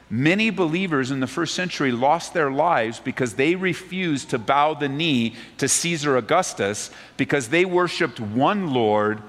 Many 0.08 0.48
believers 0.48 1.10
in 1.10 1.20
the 1.20 1.26
first 1.26 1.54
century 1.54 1.92
lost 1.92 2.32
their 2.32 2.50
lives 2.50 2.98
because 2.98 3.34
they 3.34 3.56
refused 3.56 4.30
to 4.30 4.38
bow 4.38 4.72
the 4.72 4.88
knee 4.88 5.34
to 5.58 5.68
Caesar 5.68 6.16
Augustus 6.16 6.90
because 7.18 7.50
they 7.50 7.66
worshiped 7.66 8.18
one 8.18 8.72
Lord 8.72 9.20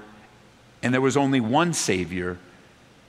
and 0.82 0.94
there 0.94 1.02
was 1.02 1.18
only 1.18 1.40
one 1.40 1.74
Savior. 1.74 2.38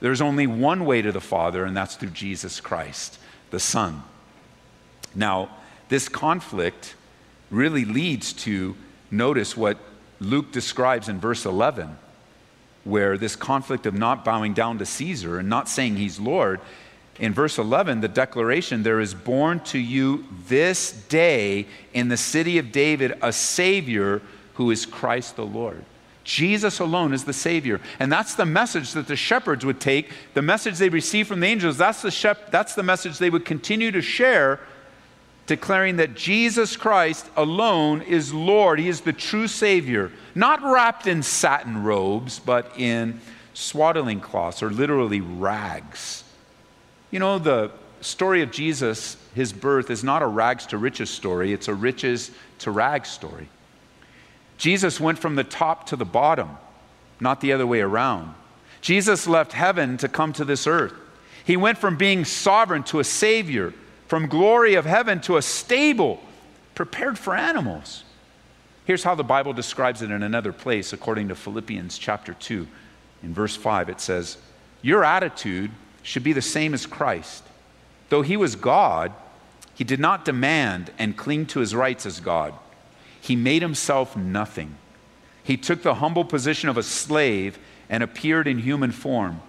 There's 0.00 0.20
only 0.20 0.46
one 0.46 0.84
way 0.84 1.00
to 1.00 1.12
the 1.12 1.20
Father, 1.22 1.64
and 1.64 1.74
that's 1.74 1.96
through 1.96 2.10
Jesus 2.10 2.60
Christ, 2.60 3.18
the 3.48 3.58
Son. 3.58 4.02
Now, 5.14 5.48
this 5.88 6.10
conflict 6.10 6.94
really 7.50 7.84
leads 7.84 8.32
to 8.32 8.76
notice 9.10 9.56
what 9.56 9.78
Luke 10.20 10.52
describes 10.52 11.08
in 11.08 11.20
verse 11.20 11.44
11, 11.44 11.96
where 12.84 13.18
this 13.18 13.36
conflict 13.36 13.86
of 13.86 13.94
not 13.94 14.24
bowing 14.24 14.54
down 14.54 14.78
to 14.78 14.86
Caesar 14.86 15.38
and 15.38 15.48
not 15.48 15.68
saying 15.68 15.96
he's 15.96 16.18
Lord 16.18 16.60
in 17.18 17.32
verse 17.32 17.58
11, 17.58 18.00
the 18.00 18.08
declaration 18.08 18.82
there 18.82 19.00
is 19.00 19.14
born 19.14 19.60
to 19.60 19.78
you 19.78 20.26
this 20.48 20.92
day 20.92 21.66
in 21.94 22.08
the 22.08 22.16
city 22.16 22.58
of 22.58 22.72
David 22.72 23.18
a 23.22 23.32
Savior 23.32 24.20
who 24.54 24.70
is 24.70 24.84
Christ 24.84 25.36
the 25.36 25.46
Lord. 25.46 25.84
Jesus 26.24 26.80
alone 26.80 27.14
is 27.14 27.24
the 27.24 27.32
Savior. 27.32 27.80
And 28.00 28.10
that's 28.10 28.34
the 28.34 28.44
message 28.44 28.92
that 28.92 29.06
the 29.06 29.16
shepherds 29.16 29.64
would 29.64 29.80
take, 29.80 30.10
the 30.34 30.42
message 30.42 30.76
they 30.76 30.88
received 30.88 31.28
from 31.28 31.40
the 31.40 31.46
angels. 31.46 31.78
That's 31.78 32.02
the, 32.02 32.10
shep- 32.10 32.50
that's 32.50 32.74
the 32.74 32.82
message 32.82 33.18
they 33.18 33.30
would 33.30 33.44
continue 33.44 33.92
to 33.92 34.02
share, 34.02 34.60
declaring 35.46 35.96
that 35.96 36.14
Jesus 36.14 36.76
Christ 36.76 37.28
alone 37.36 38.02
is 38.02 38.34
Lord. 38.34 38.78
He 38.78 38.88
is 38.88 39.00
the 39.00 39.12
true 39.12 39.46
Savior, 39.46 40.10
not 40.34 40.62
wrapped 40.62 41.06
in 41.06 41.22
satin 41.22 41.82
robes, 41.82 42.38
but 42.38 42.72
in 42.76 43.20
swaddling 43.54 44.20
cloths, 44.20 44.62
or 44.62 44.70
literally 44.70 45.20
rags. 45.20 46.24
You 47.10 47.20
know, 47.20 47.38
the 47.38 47.70
story 48.00 48.42
of 48.42 48.50
Jesus, 48.50 49.16
his 49.34 49.52
birth, 49.52 49.90
is 49.90 50.04
not 50.04 50.22
a 50.22 50.26
rags 50.26 50.66
to 50.66 50.78
riches 50.78 51.10
story, 51.10 51.52
it's 51.52 51.68
a 51.68 51.74
riches 51.74 52.30
to 52.58 52.70
rags 52.70 53.08
story. 53.08 53.48
Jesus 54.58 55.00
went 55.00 55.18
from 55.18 55.36
the 55.36 55.44
top 55.44 55.86
to 55.86 55.96
the 55.96 56.04
bottom, 56.04 56.50
not 57.20 57.40
the 57.40 57.52
other 57.52 57.66
way 57.66 57.80
around. 57.80 58.34
Jesus 58.80 59.26
left 59.26 59.52
heaven 59.52 59.96
to 59.98 60.08
come 60.08 60.32
to 60.34 60.44
this 60.44 60.66
earth. 60.66 60.94
He 61.44 61.56
went 61.56 61.78
from 61.78 61.96
being 61.96 62.24
sovereign 62.24 62.82
to 62.84 63.00
a 63.00 63.04
savior, 63.04 63.72
from 64.06 64.28
glory 64.28 64.74
of 64.74 64.84
heaven 64.84 65.20
to 65.22 65.36
a 65.36 65.42
stable 65.42 66.20
prepared 66.74 67.18
for 67.18 67.34
animals. 67.34 68.04
Here's 68.84 69.02
how 69.02 69.16
the 69.16 69.24
Bible 69.24 69.52
describes 69.52 70.02
it 70.02 70.10
in 70.10 70.22
another 70.22 70.52
place, 70.52 70.92
according 70.92 71.28
to 71.28 71.34
Philippians 71.34 71.98
chapter 71.98 72.34
2. 72.34 72.68
In 73.22 73.34
verse 73.34 73.56
5, 73.56 73.88
it 73.88 74.00
says, 74.00 74.36
Your 74.80 75.02
attitude 75.02 75.72
should 76.02 76.22
be 76.22 76.32
the 76.32 76.42
same 76.42 76.72
as 76.72 76.86
Christ. 76.86 77.42
Though 78.10 78.22
he 78.22 78.36
was 78.36 78.54
God, 78.54 79.12
he 79.74 79.82
did 79.82 79.98
not 79.98 80.24
demand 80.24 80.92
and 80.98 81.16
cling 81.16 81.46
to 81.46 81.60
his 81.60 81.74
rights 81.74 82.06
as 82.06 82.20
God. 82.20 82.54
He 83.20 83.34
made 83.34 83.62
himself 83.62 84.16
nothing. 84.16 84.76
He 85.42 85.56
took 85.56 85.82
the 85.82 85.94
humble 85.94 86.24
position 86.24 86.68
of 86.68 86.76
a 86.76 86.82
slave 86.82 87.58
and 87.90 88.02
appeared 88.02 88.46
in 88.46 88.60
human 88.60 88.92
form. 88.92 89.40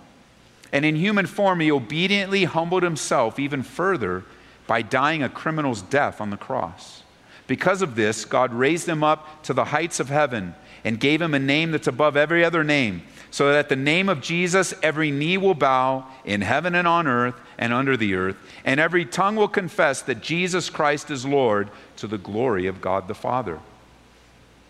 And 0.71 0.83
in 0.83 0.95
human 0.95 1.27
form, 1.27 1.59
he 1.59 1.71
obediently 1.71 2.45
humbled 2.45 2.83
himself 2.83 3.39
even 3.39 3.61
further 3.61 4.23
by 4.67 4.81
dying 4.81 5.23
a 5.23 5.29
criminal's 5.29 5.81
death 5.81 6.21
on 6.21 6.29
the 6.29 6.37
cross. 6.37 7.03
Because 7.47 7.81
of 7.81 7.95
this, 7.95 8.25
God 8.25 8.53
raised 8.53 8.87
him 8.87 9.03
up 9.03 9.43
to 9.43 9.53
the 9.53 9.65
heights 9.65 9.99
of 9.99 10.09
heaven 10.09 10.53
and 10.83 10.99
gave 10.99 11.21
him 11.21 11.33
a 11.33 11.39
name 11.39 11.71
that's 11.71 11.87
above 11.87 12.17
every 12.17 12.43
other 12.43 12.63
name 12.63 13.01
so 13.31 13.47
that 13.47 13.59
at 13.59 13.69
the 13.69 13.75
name 13.75 14.09
of 14.09 14.21
Jesus, 14.21 14.73
every 14.81 15.11
knee 15.11 15.37
will 15.37 15.53
bow 15.53 16.05
in 16.25 16.41
heaven 16.41 16.75
and 16.75 16.87
on 16.87 17.07
earth 17.07 17.35
and 17.57 17.73
under 17.73 17.97
the 17.97 18.15
earth, 18.15 18.37
and 18.63 18.79
every 18.79 19.05
tongue 19.05 19.35
will 19.35 19.47
confess 19.47 20.01
that 20.03 20.21
Jesus 20.21 20.69
Christ 20.69 21.11
is 21.11 21.25
Lord 21.25 21.69
to 21.97 22.07
the 22.07 22.17
glory 22.17 22.67
of 22.67 22.81
God 22.81 23.07
the 23.07 23.15
Father. 23.15 23.59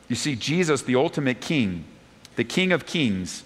You 0.07 0.15
see, 0.15 0.35
Jesus, 0.35 0.81
the 0.81 0.95
ultimate 0.95 1.41
King, 1.41 1.83
the 2.35 2.43
King 2.43 2.71
of 2.71 2.85
kings, 2.85 3.43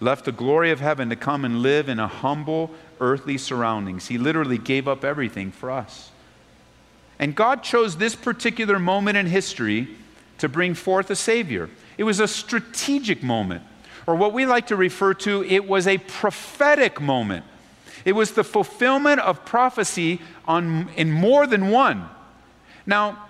left 0.00 0.24
the 0.24 0.32
glory 0.32 0.70
of 0.70 0.80
heaven 0.80 1.08
to 1.08 1.16
come 1.16 1.44
and 1.44 1.62
live 1.62 1.88
in 1.88 1.98
a 1.98 2.08
humble 2.08 2.70
earthly 3.00 3.38
surroundings. 3.38 4.08
He 4.08 4.18
literally 4.18 4.58
gave 4.58 4.88
up 4.88 5.04
everything 5.04 5.50
for 5.50 5.70
us. 5.70 6.10
And 7.18 7.34
God 7.34 7.62
chose 7.62 7.96
this 7.96 8.14
particular 8.14 8.78
moment 8.78 9.16
in 9.16 9.26
history 9.26 9.88
to 10.38 10.48
bring 10.48 10.74
forth 10.74 11.10
a 11.10 11.16
Savior. 11.16 11.70
It 11.96 12.04
was 12.04 12.20
a 12.20 12.28
strategic 12.28 13.22
moment 13.22 13.62
or 14.06 14.14
what 14.14 14.32
we 14.32 14.46
like 14.46 14.66
to 14.68 14.76
refer 14.76 15.14
to, 15.14 15.44
it 15.44 15.66
was 15.66 15.86
a 15.86 15.98
prophetic 15.98 17.00
moment. 17.00 17.44
It 18.04 18.12
was 18.12 18.32
the 18.32 18.44
fulfillment 18.44 19.20
of 19.20 19.44
prophecy 19.44 20.20
on, 20.46 20.90
in 20.96 21.10
more 21.10 21.46
than 21.46 21.70
one. 21.70 22.08
Now, 22.84 23.26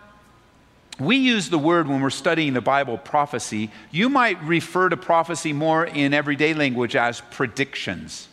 we 0.99 1.17
use 1.17 1.49
the 1.49 1.59
word 1.59 1.89
when 1.89 2.01
we're 2.01 2.11
studying 2.11 2.55
the 2.55 2.61
Bible, 2.61 2.99
prophecy. 2.99 3.71
You 3.91 4.09
might 4.09 4.43
refer 4.43 4.89
to 4.89 4.97
prophecy 4.97 5.53
more 5.53 5.85
in 5.85 6.13
everyday 6.13 6.55
language 6.55 6.97
as 6.97 7.21
predictions. 7.21 8.29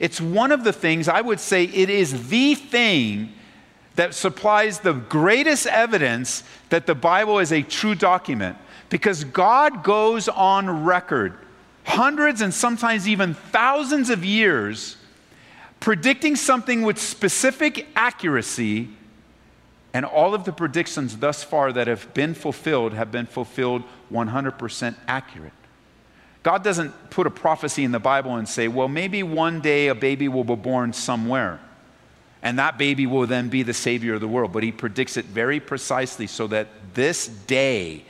It's 0.00 0.20
one 0.20 0.52
of 0.52 0.64
the 0.64 0.72
things, 0.72 1.08
I 1.08 1.20
would 1.20 1.40
say, 1.40 1.64
it 1.64 1.90
is 1.90 2.28
the 2.28 2.54
thing 2.54 3.32
that 3.96 4.14
supplies 4.14 4.80
the 4.80 4.92
greatest 4.92 5.66
evidence 5.66 6.44
that 6.68 6.86
the 6.86 6.94
Bible 6.94 7.38
is 7.38 7.52
a 7.52 7.62
true 7.62 7.94
document 7.94 8.56
because 8.88 9.24
God 9.24 9.82
goes 9.82 10.28
on 10.28 10.84
record 10.84 11.34
hundreds 11.84 12.40
and 12.40 12.52
sometimes 12.52 13.08
even 13.08 13.34
thousands 13.34 14.10
of 14.10 14.24
years 14.24 14.96
predicting 15.80 16.36
something 16.36 16.82
with 16.82 16.98
specific 16.98 17.86
accuracy, 17.94 18.88
and 19.92 20.04
all 20.04 20.34
of 20.34 20.44
the 20.44 20.52
predictions 20.52 21.16
thus 21.18 21.44
far 21.44 21.72
that 21.72 21.86
have 21.86 22.12
been 22.12 22.34
fulfilled 22.34 22.92
have 22.92 23.12
been 23.12 23.26
fulfilled 23.26 23.82
100% 24.12 24.94
accurate. 25.06 25.52
God 26.46 26.62
doesn't 26.62 27.10
put 27.10 27.26
a 27.26 27.30
prophecy 27.30 27.82
in 27.82 27.90
the 27.90 27.98
Bible 27.98 28.36
and 28.36 28.48
say, 28.48 28.68
well, 28.68 28.86
maybe 28.86 29.24
one 29.24 29.60
day 29.60 29.88
a 29.88 29.96
baby 29.96 30.28
will 30.28 30.44
be 30.44 30.54
born 30.54 30.92
somewhere, 30.92 31.58
and 32.40 32.56
that 32.60 32.78
baby 32.78 33.04
will 33.04 33.26
then 33.26 33.48
be 33.48 33.64
the 33.64 33.74
Savior 33.74 34.14
of 34.14 34.20
the 34.20 34.28
world. 34.28 34.52
But 34.52 34.62
He 34.62 34.70
predicts 34.70 35.16
it 35.16 35.24
very 35.24 35.58
precisely 35.58 36.28
so 36.28 36.46
that 36.46 36.68
this 36.94 37.26
day 37.26 38.04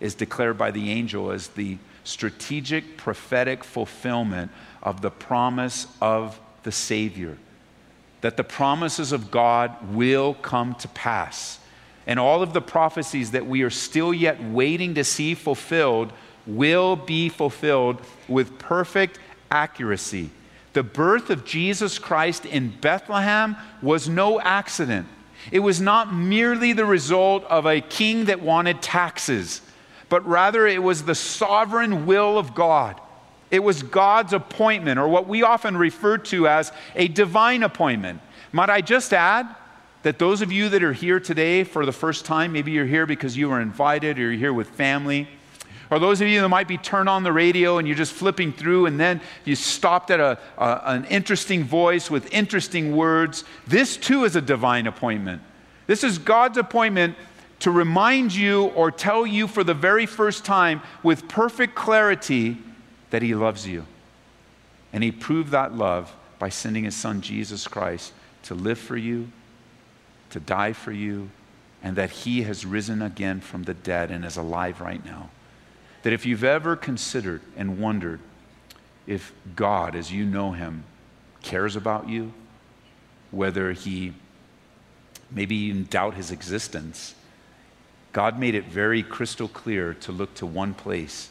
is 0.00 0.14
declared 0.14 0.56
by 0.56 0.70
the 0.70 0.90
angel 0.90 1.32
as 1.32 1.48
the 1.48 1.76
strategic 2.02 2.96
prophetic 2.96 3.62
fulfillment 3.62 4.50
of 4.82 5.02
the 5.02 5.10
promise 5.10 5.86
of 6.00 6.40
the 6.62 6.72
Savior. 6.72 7.36
That 8.22 8.38
the 8.38 8.44
promises 8.44 9.12
of 9.12 9.30
God 9.30 9.92
will 9.94 10.32
come 10.32 10.76
to 10.76 10.88
pass. 10.88 11.58
And 12.06 12.18
all 12.18 12.42
of 12.42 12.54
the 12.54 12.62
prophecies 12.62 13.32
that 13.32 13.46
we 13.46 13.60
are 13.60 13.70
still 13.70 14.14
yet 14.14 14.42
waiting 14.42 14.94
to 14.94 15.04
see 15.04 15.34
fulfilled 15.34 16.10
will 16.46 16.96
be 16.96 17.28
fulfilled 17.28 18.00
with 18.28 18.58
perfect 18.58 19.18
accuracy. 19.50 20.30
The 20.72 20.82
birth 20.82 21.30
of 21.30 21.44
Jesus 21.44 21.98
Christ 21.98 22.46
in 22.46 22.70
Bethlehem 22.80 23.56
was 23.82 24.08
no 24.08 24.40
accident. 24.40 25.06
It 25.50 25.60
was 25.60 25.80
not 25.80 26.14
merely 26.14 26.72
the 26.72 26.86
result 26.86 27.44
of 27.44 27.66
a 27.66 27.80
king 27.80 28.26
that 28.26 28.40
wanted 28.40 28.80
taxes 28.80 29.60
but 30.12 30.28
rather 30.28 30.66
it 30.66 30.82
was 30.82 31.04
the 31.04 31.14
sovereign 31.14 32.04
will 32.04 32.36
of 32.36 32.54
God. 32.54 33.00
It 33.50 33.60
was 33.60 33.82
God's 33.82 34.34
appointment, 34.34 34.98
or 34.98 35.08
what 35.08 35.26
we 35.26 35.42
often 35.42 35.74
refer 35.74 36.18
to 36.18 36.46
as 36.46 36.70
a 36.94 37.08
divine 37.08 37.62
appointment. 37.62 38.20
Might 38.52 38.68
I 38.68 38.82
just 38.82 39.14
add 39.14 39.48
that 40.02 40.18
those 40.18 40.42
of 40.42 40.52
you 40.52 40.68
that 40.68 40.82
are 40.82 40.92
here 40.92 41.18
today 41.18 41.64
for 41.64 41.86
the 41.86 41.92
first 41.92 42.26
time, 42.26 42.52
maybe 42.52 42.72
you're 42.72 42.84
here 42.84 43.06
because 43.06 43.38
you 43.38 43.48
were 43.48 43.62
invited 43.62 44.18
or 44.18 44.24
you're 44.24 44.32
here 44.32 44.52
with 44.52 44.68
family, 44.68 45.28
or 45.92 45.98
those 45.98 46.20
of 46.20 46.28
you 46.28 46.40
that 46.40 46.48
might 46.48 46.68
be 46.68 46.78
turned 46.78 47.08
on 47.08 47.22
the 47.22 47.32
radio 47.32 47.78
and 47.78 47.86
you're 47.86 47.96
just 47.96 48.12
flipping 48.12 48.52
through 48.52 48.86
and 48.86 48.98
then 48.98 49.20
you 49.44 49.54
stopped 49.54 50.10
at 50.10 50.20
a, 50.20 50.38
a, 50.56 50.80
an 50.86 51.04
interesting 51.04 51.64
voice 51.64 52.10
with 52.10 52.32
interesting 52.32 52.96
words, 52.96 53.44
this 53.66 53.96
too 53.96 54.24
is 54.24 54.34
a 54.34 54.40
divine 54.40 54.86
appointment. 54.86 55.42
This 55.86 56.02
is 56.02 56.18
God's 56.18 56.56
appointment 56.56 57.16
to 57.60 57.70
remind 57.70 58.34
you 58.34 58.64
or 58.68 58.90
tell 58.90 59.26
you 59.26 59.46
for 59.46 59.62
the 59.62 59.74
very 59.74 60.06
first 60.06 60.44
time 60.44 60.80
with 61.02 61.28
perfect 61.28 61.74
clarity 61.74 62.56
that 63.10 63.22
He 63.22 63.34
loves 63.34 63.66
you. 63.66 63.84
And 64.92 65.04
He 65.04 65.12
proved 65.12 65.50
that 65.50 65.74
love 65.74 66.14
by 66.38 66.48
sending 66.48 66.84
His 66.84 66.96
Son, 66.96 67.20
Jesus 67.20 67.68
Christ, 67.68 68.12
to 68.44 68.54
live 68.54 68.78
for 68.78 68.96
you, 68.96 69.28
to 70.30 70.40
die 70.40 70.72
for 70.72 70.90
you, 70.90 71.30
and 71.82 71.96
that 71.96 72.10
he 72.10 72.42
has 72.42 72.64
risen 72.64 73.02
again 73.02 73.40
from 73.40 73.64
the 73.64 73.74
dead 73.74 74.10
and 74.10 74.24
is 74.24 74.36
alive 74.36 74.80
right 74.80 75.04
now. 75.04 75.30
That 76.02 76.12
if 76.12 76.26
you've 76.26 76.44
ever 76.44 76.76
considered 76.76 77.42
and 77.56 77.78
wondered 77.78 78.20
if 79.06 79.32
God, 79.56 79.94
as 79.94 80.12
you 80.12 80.24
know 80.24 80.52
him, 80.52 80.84
cares 81.42 81.76
about 81.76 82.08
you, 82.08 82.32
whether 83.30 83.72
he 83.72 84.12
maybe 85.30 85.56
even 85.56 85.84
doubt 85.84 86.14
his 86.14 86.30
existence, 86.30 87.14
God 88.12 88.38
made 88.38 88.54
it 88.54 88.64
very 88.64 89.02
crystal 89.02 89.48
clear 89.48 89.94
to 89.94 90.12
look 90.12 90.34
to 90.34 90.46
one 90.46 90.74
place 90.74 91.30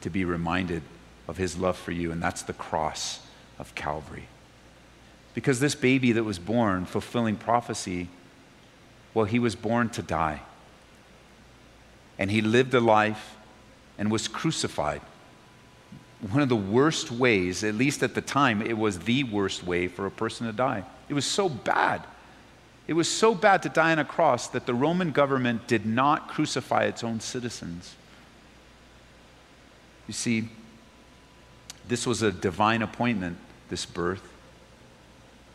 to 0.00 0.10
be 0.10 0.24
reminded 0.24 0.82
of 1.28 1.36
his 1.36 1.58
love 1.58 1.76
for 1.76 1.92
you, 1.92 2.10
and 2.10 2.22
that's 2.22 2.42
the 2.42 2.52
cross 2.52 3.20
of 3.58 3.74
Calvary. 3.74 4.28
Because 5.34 5.60
this 5.60 5.74
baby 5.74 6.12
that 6.12 6.24
was 6.24 6.38
born, 6.38 6.86
fulfilling 6.86 7.36
prophecy, 7.36 8.08
well, 9.12 9.26
he 9.26 9.38
was 9.38 9.54
born 9.54 9.90
to 9.90 10.02
die. 10.02 10.42
And 12.18 12.30
he 12.30 12.40
lived 12.40 12.72
a 12.72 12.80
life 12.80 13.35
and 13.98 14.10
was 14.10 14.28
crucified. 14.28 15.00
One 16.30 16.42
of 16.42 16.48
the 16.48 16.56
worst 16.56 17.10
ways, 17.10 17.62
at 17.62 17.74
least 17.74 18.02
at 18.02 18.14
the 18.14 18.20
time, 18.20 18.62
it 18.62 18.76
was 18.76 19.00
the 19.00 19.24
worst 19.24 19.64
way 19.64 19.88
for 19.88 20.06
a 20.06 20.10
person 20.10 20.46
to 20.46 20.52
die. 20.52 20.84
It 21.08 21.14
was 21.14 21.26
so 21.26 21.48
bad. 21.48 22.02
It 22.86 22.94
was 22.94 23.10
so 23.10 23.34
bad 23.34 23.62
to 23.64 23.68
die 23.68 23.92
on 23.92 23.98
a 23.98 24.04
cross 24.04 24.48
that 24.48 24.66
the 24.66 24.74
Roman 24.74 25.10
government 25.10 25.66
did 25.66 25.84
not 25.84 26.28
crucify 26.28 26.84
its 26.84 27.02
own 27.02 27.20
citizens. 27.20 27.94
You 30.06 30.14
see, 30.14 30.48
this 31.88 32.06
was 32.06 32.22
a 32.22 32.30
divine 32.30 32.82
appointment, 32.82 33.38
this 33.68 33.84
birth. 33.84 34.22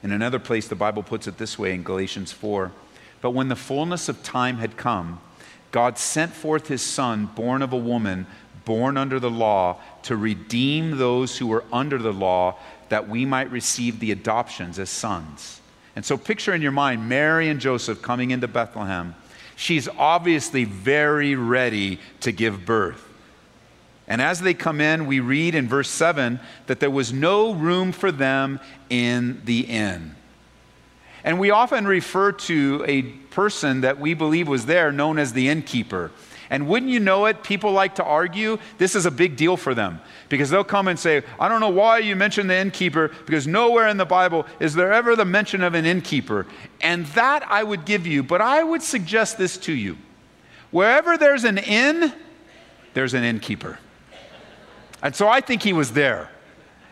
In 0.03 0.11
another 0.11 0.39
place, 0.39 0.67
the 0.67 0.75
Bible 0.75 1.03
puts 1.03 1.27
it 1.27 1.37
this 1.37 1.57
way 1.57 1.73
in 1.73 1.83
Galatians 1.83 2.31
4 2.31 2.71
But 3.21 3.31
when 3.31 3.47
the 3.47 3.55
fullness 3.55 4.09
of 4.09 4.23
time 4.23 4.57
had 4.57 4.77
come, 4.77 5.21
God 5.71 5.97
sent 5.97 6.33
forth 6.33 6.67
his 6.67 6.81
Son, 6.81 7.25
born 7.25 7.61
of 7.61 7.73
a 7.73 7.77
woman, 7.77 8.27
born 8.65 8.97
under 8.97 9.19
the 9.19 9.31
law, 9.31 9.79
to 10.03 10.15
redeem 10.15 10.97
those 10.97 11.37
who 11.37 11.47
were 11.47 11.63
under 11.71 11.97
the 11.97 12.13
law, 12.13 12.57
that 12.89 13.07
we 13.07 13.25
might 13.25 13.49
receive 13.51 13.99
the 13.99 14.11
adoptions 14.11 14.77
as 14.77 14.89
sons. 14.89 15.61
And 15.95 16.05
so, 16.05 16.17
picture 16.17 16.53
in 16.53 16.61
your 16.61 16.71
mind 16.71 17.07
Mary 17.07 17.49
and 17.49 17.59
Joseph 17.59 18.01
coming 18.01 18.31
into 18.31 18.47
Bethlehem. 18.47 19.15
She's 19.55 19.87
obviously 19.87 20.63
very 20.63 21.35
ready 21.35 21.99
to 22.21 22.31
give 22.31 22.65
birth. 22.65 23.07
And 24.07 24.21
as 24.21 24.41
they 24.41 24.53
come 24.53 24.81
in, 24.81 25.05
we 25.05 25.19
read 25.19 25.55
in 25.55 25.67
verse 25.67 25.89
7 25.89 26.39
that 26.67 26.79
there 26.79 26.89
was 26.89 27.13
no 27.13 27.53
room 27.53 27.91
for 27.91 28.11
them 28.11 28.59
in 28.89 29.41
the 29.45 29.61
inn. 29.61 30.15
And 31.23 31.39
we 31.39 31.51
often 31.51 31.85
refer 31.85 32.31
to 32.31 32.83
a 32.87 33.13
person 33.31 33.81
that 33.81 33.99
we 33.99 34.13
believe 34.13 34.47
was 34.47 34.65
there 34.65 34.91
known 34.91 35.17
as 35.17 35.33
the 35.33 35.49
innkeeper. 35.49 36.11
And 36.51 36.67
wouldn't 36.67 36.91
you 36.91 36.99
know 36.99 37.27
it, 37.27 37.43
people 37.43 37.71
like 37.71 37.95
to 37.95 38.03
argue. 38.03 38.59
This 38.77 38.93
is 38.93 39.05
a 39.05 39.11
big 39.11 39.37
deal 39.37 39.55
for 39.55 39.73
them 39.73 40.01
because 40.27 40.49
they'll 40.49 40.65
come 40.65 40.89
and 40.89 40.99
say, 40.99 41.23
I 41.39 41.47
don't 41.47 41.61
know 41.61 41.69
why 41.69 41.99
you 41.99 42.13
mentioned 42.17 42.49
the 42.49 42.57
innkeeper 42.57 43.07
because 43.25 43.47
nowhere 43.47 43.87
in 43.87 43.95
the 43.95 44.05
Bible 44.05 44.45
is 44.59 44.73
there 44.73 44.91
ever 44.91 45.15
the 45.15 45.23
mention 45.23 45.63
of 45.63 45.75
an 45.75 45.85
innkeeper. 45.85 46.45
And 46.81 47.05
that 47.07 47.49
I 47.49 47.63
would 47.63 47.85
give 47.85 48.05
you, 48.05 48.21
but 48.21 48.41
I 48.41 48.63
would 48.63 48.83
suggest 48.83 49.37
this 49.37 49.57
to 49.59 49.71
you. 49.71 49.97
Wherever 50.71 51.17
there's 51.17 51.45
an 51.45 51.57
inn, 51.57 52.13
there's 52.93 53.13
an 53.13 53.23
innkeeper. 53.23 53.79
And 55.01 55.15
so 55.15 55.29
I 55.29 55.39
think 55.39 55.63
he 55.63 55.71
was 55.71 55.93
there. 55.93 56.29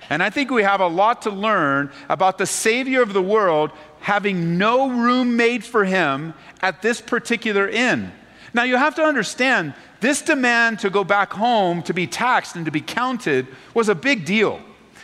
And 0.09 0.23
I 0.23 0.29
think 0.29 0.49
we 0.49 0.63
have 0.63 0.81
a 0.81 0.87
lot 0.87 1.23
to 1.23 1.29
learn 1.29 1.91
about 2.09 2.37
the 2.37 2.45
Savior 2.45 3.01
of 3.01 3.13
the 3.13 3.21
world 3.21 3.71
having 3.99 4.57
no 4.57 4.89
room 4.89 5.35
made 5.35 5.63
for 5.63 5.85
him 5.85 6.33
at 6.61 6.81
this 6.81 6.99
particular 7.01 7.67
inn. 7.67 8.11
Now, 8.53 8.63
you 8.63 8.77
have 8.77 8.95
to 8.95 9.03
understand, 9.03 9.73
this 9.99 10.21
demand 10.21 10.79
to 10.79 10.89
go 10.89 11.03
back 11.03 11.33
home 11.33 11.83
to 11.83 11.93
be 11.93 12.07
taxed 12.07 12.55
and 12.55 12.65
to 12.65 12.71
be 12.71 12.81
counted 12.81 13.47
was 13.73 13.89
a 13.89 13.95
big 13.95 14.25
deal. 14.25 14.59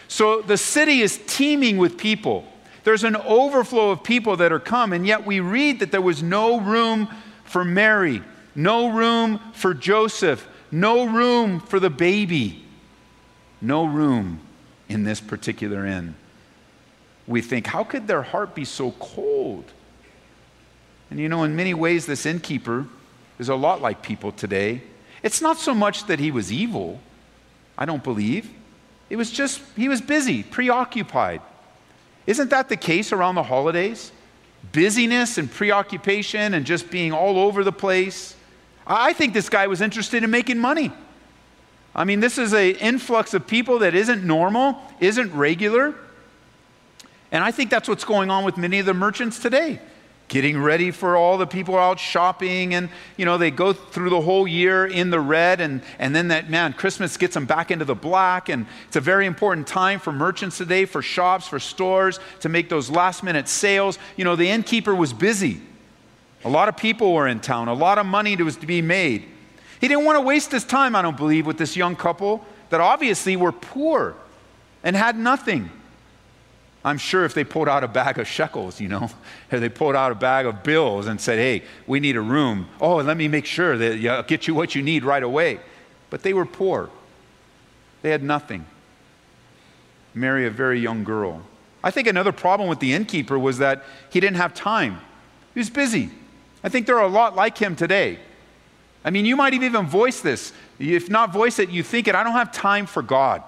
So 0.07 0.41
the 0.41 0.57
city 0.57 1.01
is 1.01 1.19
teeming 1.27 1.77
with 1.77 1.97
people. 1.97 2.45
There's 2.83 3.03
an 3.03 3.15
overflow 3.15 3.91
of 3.91 4.03
people 4.03 4.37
that 4.37 4.51
are 4.51 4.59
come, 4.59 4.93
and 4.93 5.05
yet 5.05 5.25
we 5.25 5.39
read 5.39 5.79
that 5.79 5.91
there 5.91 6.01
was 6.01 6.23
no 6.23 6.59
room 6.59 7.09
for 7.43 7.65
Mary, 7.65 8.21
no 8.55 8.89
room 8.89 9.39
for 9.53 9.73
Joseph, 9.73 10.47
no 10.71 11.05
room 11.05 11.59
for 11.59 11.79
the 11.79 11.89
baby 11.89 12.65
no 13.65 13.85
room 13.85 14.39
in 14.89 15.03
this 15.03 15.19
particular 15.19 15.85
inn. 15.85 16.15
We 17.27 17.41
think, 17.41 17.67
how 17.67 17.83
could 17.83 18.07
their 18.07 18.21
heart 18.21 18.53
be 18.53 18.65
so 18.65 18.91
cold? 18.91 19.65
And 21.09 21.19
you 21.19 21.29
know, 21.29 21.43
in 21.43 21.55
many 21.55 21.73
ways, 21.73 22.05
this 22.05 22.25
innkeeper 22.25 22.87
is 23.39 23.49
a 23.49 23.55
lot 23.55 23.81
like 23.81 24.01
people 24.01 24.31
today. 24.31 24.81
It's 25.23 25.41
not 25.41 25.57
so 25.57 25.73
much 25.73 26.05
that 26.05 26.19
he 26.19 26.31
was 26.31 26.51
evil, 26.51 26.99
I 27.77 27.85
don't 27.85 28.03
believe. 28.03 28.49
It 29.09 29.15
was 29.15 29.31
just, 29.31 29.61
he 29.75 29.89
was 29.89 30.01
busy, 30.01 30.43
preoccupied. 30.43 31.41
Isn't 32.27 32.49
that 32.49 32.69
the 32.69 32.77
case 32.77 33.11
around 33.11 33.35
the 33.35 33.43
holidays? 33.43 34.11
Busyness 34.71 35.37
and 35.37 35.51
preoccupation 35.51 36.53
and 36.53 36.65
just 36.65 36.89
being 36.89 37.11
all 37.11 37.37
over 37.37 37.63
the 37.63 37.71
place. 37.71 38.35
I 38.87 39.13
think 39.13 39.33
this 39.33 39.49
guy 39.49 39.67
was 39.67 39.81
interested 39.81 40.23
in 40.23 40.31
making 40.31 40.59
money. 40.59 40.91
I 41.95 42.03
mean, 42.03 42.19
this 42.19 42.37
is 42.37 42.51
an 42.51 42.75
influx 42.75 43.33
of 43.33 43.47
people 43.47 43.79
that 43.79 43.95
isn't 43.95 44.23
normal, 44.23 44.77
isn't 44.99 45.33
regular. 45.33 45.95
And 47.31 47.43
I 47.43 47.51
think 47.51 47.69
that's 47.69 47.87
what's 47.87 48.03
going 48.03 48.29
on 48.29 48.43
with 48.43 48.57
many 48.57 48.79
of 48.79 48.85
the 48.85 48.93
merchants 48.93 49.39
today. 49.39 49.79
Getting 50.27 50.59
ready 50.59 50.91
for 50.91 51.15
all 51.15 51.37
the 51.37 51.45
people 51.45 51.77
out 51.77 51.99
shopping, 51.99 52.73
and 52.73 52.89
you 53.15 53.25
know, 53.25 53.37
they 53.37 53.51
go 53.51 53.73
through 53.73 54.09
the 54.09 54.21
whole 54.21 54.47
year 54.47 54.87
in 54.87 55.11
the 55.11 55.19
red, 55.19 55.61
and, 55.61 55.81
and 55.99 56.15
then 56.15 56.29
that 56.29 56.49
man, 56.49 56.73
Christmas 56.73 57.15
gets 57.15 57.35
them 57.35 57.45
back 57.45 57.69
into 57.69 57.85
the 57.85 57.95
black. 57.95 58.49
And 58.49 58.65
it's 58.87 58.95
a 58.95 59.01
very 59.01 59.27
important 59.27 59.67
time 59.67 59.99
for 59.99 60.11
merchants 60.11 60.57
today, 60.57 60.85
for 60.85 61.01
shops, 61.01 61.47
for 61.47 61.59
stores, 61.59 62.19
to 62.39 62.49
make 62.49 62.69
those 62.69 62.89
last 62.89 63.23
minute 63.23 63.47
sales. 63.47 63.99
You 64.17 64.25
know, 64.25 64.35
the 64.35 64.49
innkeeper 64.49 64.95
was 64.95 65.13
busy. 65.13 65.61
A 66.43 66.49
lot 66.49 66.69
of 66.69 66.75
people 66.75 67.13
were 67.13 67.27
in 67.27 67.39
town, 67.39 67.67
a 67.67 67.73
lot 67.73 67.99
of 67.99 68.05
money 68.05 68.35
was 68.35 68.57
to 68.57 68.65
be 68.65 68.81
made. 68.81 69.25
He 69.79 69.87
didn't 69.87 70.05
want 70.05 70.17
to 70.17 70.21
waste 70.21 70.51
his 70.51 70.63
time, 70.63 70.95
I 70.95 71.01
don't 71.01 71.17
believe, 71.17 71.45
with 71.45 71.57
this 71.57 71.75
young 71.75 71.95
couple 71.95 72.45
that 72.69 72.81
obviously 72.81 73.35
were 73.35 73.51
poor 73.51 74.15
and 74.83 74.95
had 74.95 75.17
nothing. 75.17 75.69
I'm 76.83 76.99
sure 76.99 77.25
if 77.25 77.33
they 77.33 77.43
pulled 77.43 77.67
out 77.67 77.83
a 77.83 77.87
bag 77.87 78.19
of 78.19 78.27
shekels, 78.27 78.79
you 78.79 78.87
know, 78.87 79.09
if 79.51 79.59
they 79.59 79.69
pulled 79.69 79.95
out 79.95 80.11
a 80.11 80.15
bag 80.15 80.45
of 80.45 80.63
bills 80.63 81.07
and 81.07 81.19
said, 81.19 81.39
hey, 81.39 81.63
we 81.87 81.99
need 81.99 82.15
a 82.15 82.21
room. 82.21 82.67
Oh, 82.79 82.97
let 82.97 83.17
me 83.17 83.27
make 83.27 83.45
sure 83.45 83.77
that 83.77 84.05
I'll 84.07 84.23
get 84.23 84.47
you 84.47 84.53
what 84.53 84.75
you 84.75 84.83
need 84.83 85.03
right 85.03 85.23
away. 85.23 85.59
But 86.11 86.21
they 86.21 86.33
were 86.33 86.45
poor. 86.45 86.89
They 88.03 88.11
had 88.11 88.21
nothing. 88.23 88.65
Mary 90.13 90.45
a 90.45 90.51
very 90.51 90.79
young 90.79 91.03
girl. 91.03 91.41
I 91.83 91.91
think 91.91 92.07
another 92.07 92.31
problem 92.31 92.69
with 92.69 92.79
the 92.79 92.93
innkeeper 92.93 93.37
was 93.37 93.57
that 93.57 93.83
he 94.11 94.19
didn't 94.19 94.37
have 94.37 94.53
time. 94.53 94.99
He 95.53 95.59
was 95.59 95.69
busy. 95.69 96.09
I 96.63 96.69
think 96.69 96.85
there 96.85 96.97
are 96.97 97.05
a 97.05 97.11
lot 97.11 97.35
like 97.35 97.57
him 97.57 97.75
today. 97.75 98.19
I 99.05 99.11
mean, 99.11 99.25
you 99.25 99.35
might 99.35 99.53
even 99.53 99.85
voice 99.85 100.19
this. 100.19 100.51
If 100.79 101.11
not 101.11 101.31
voice 101.31 101.59
it, 101.59 101.69
you 101.69 101.83
think 101.83 102.07
it. 102.07 102.15
I 102.15 102.23
don't 102.23 102.33
have 102.33 102.51
time 102.51 102.87
for 102.87 103.03
God. 103.03 103.43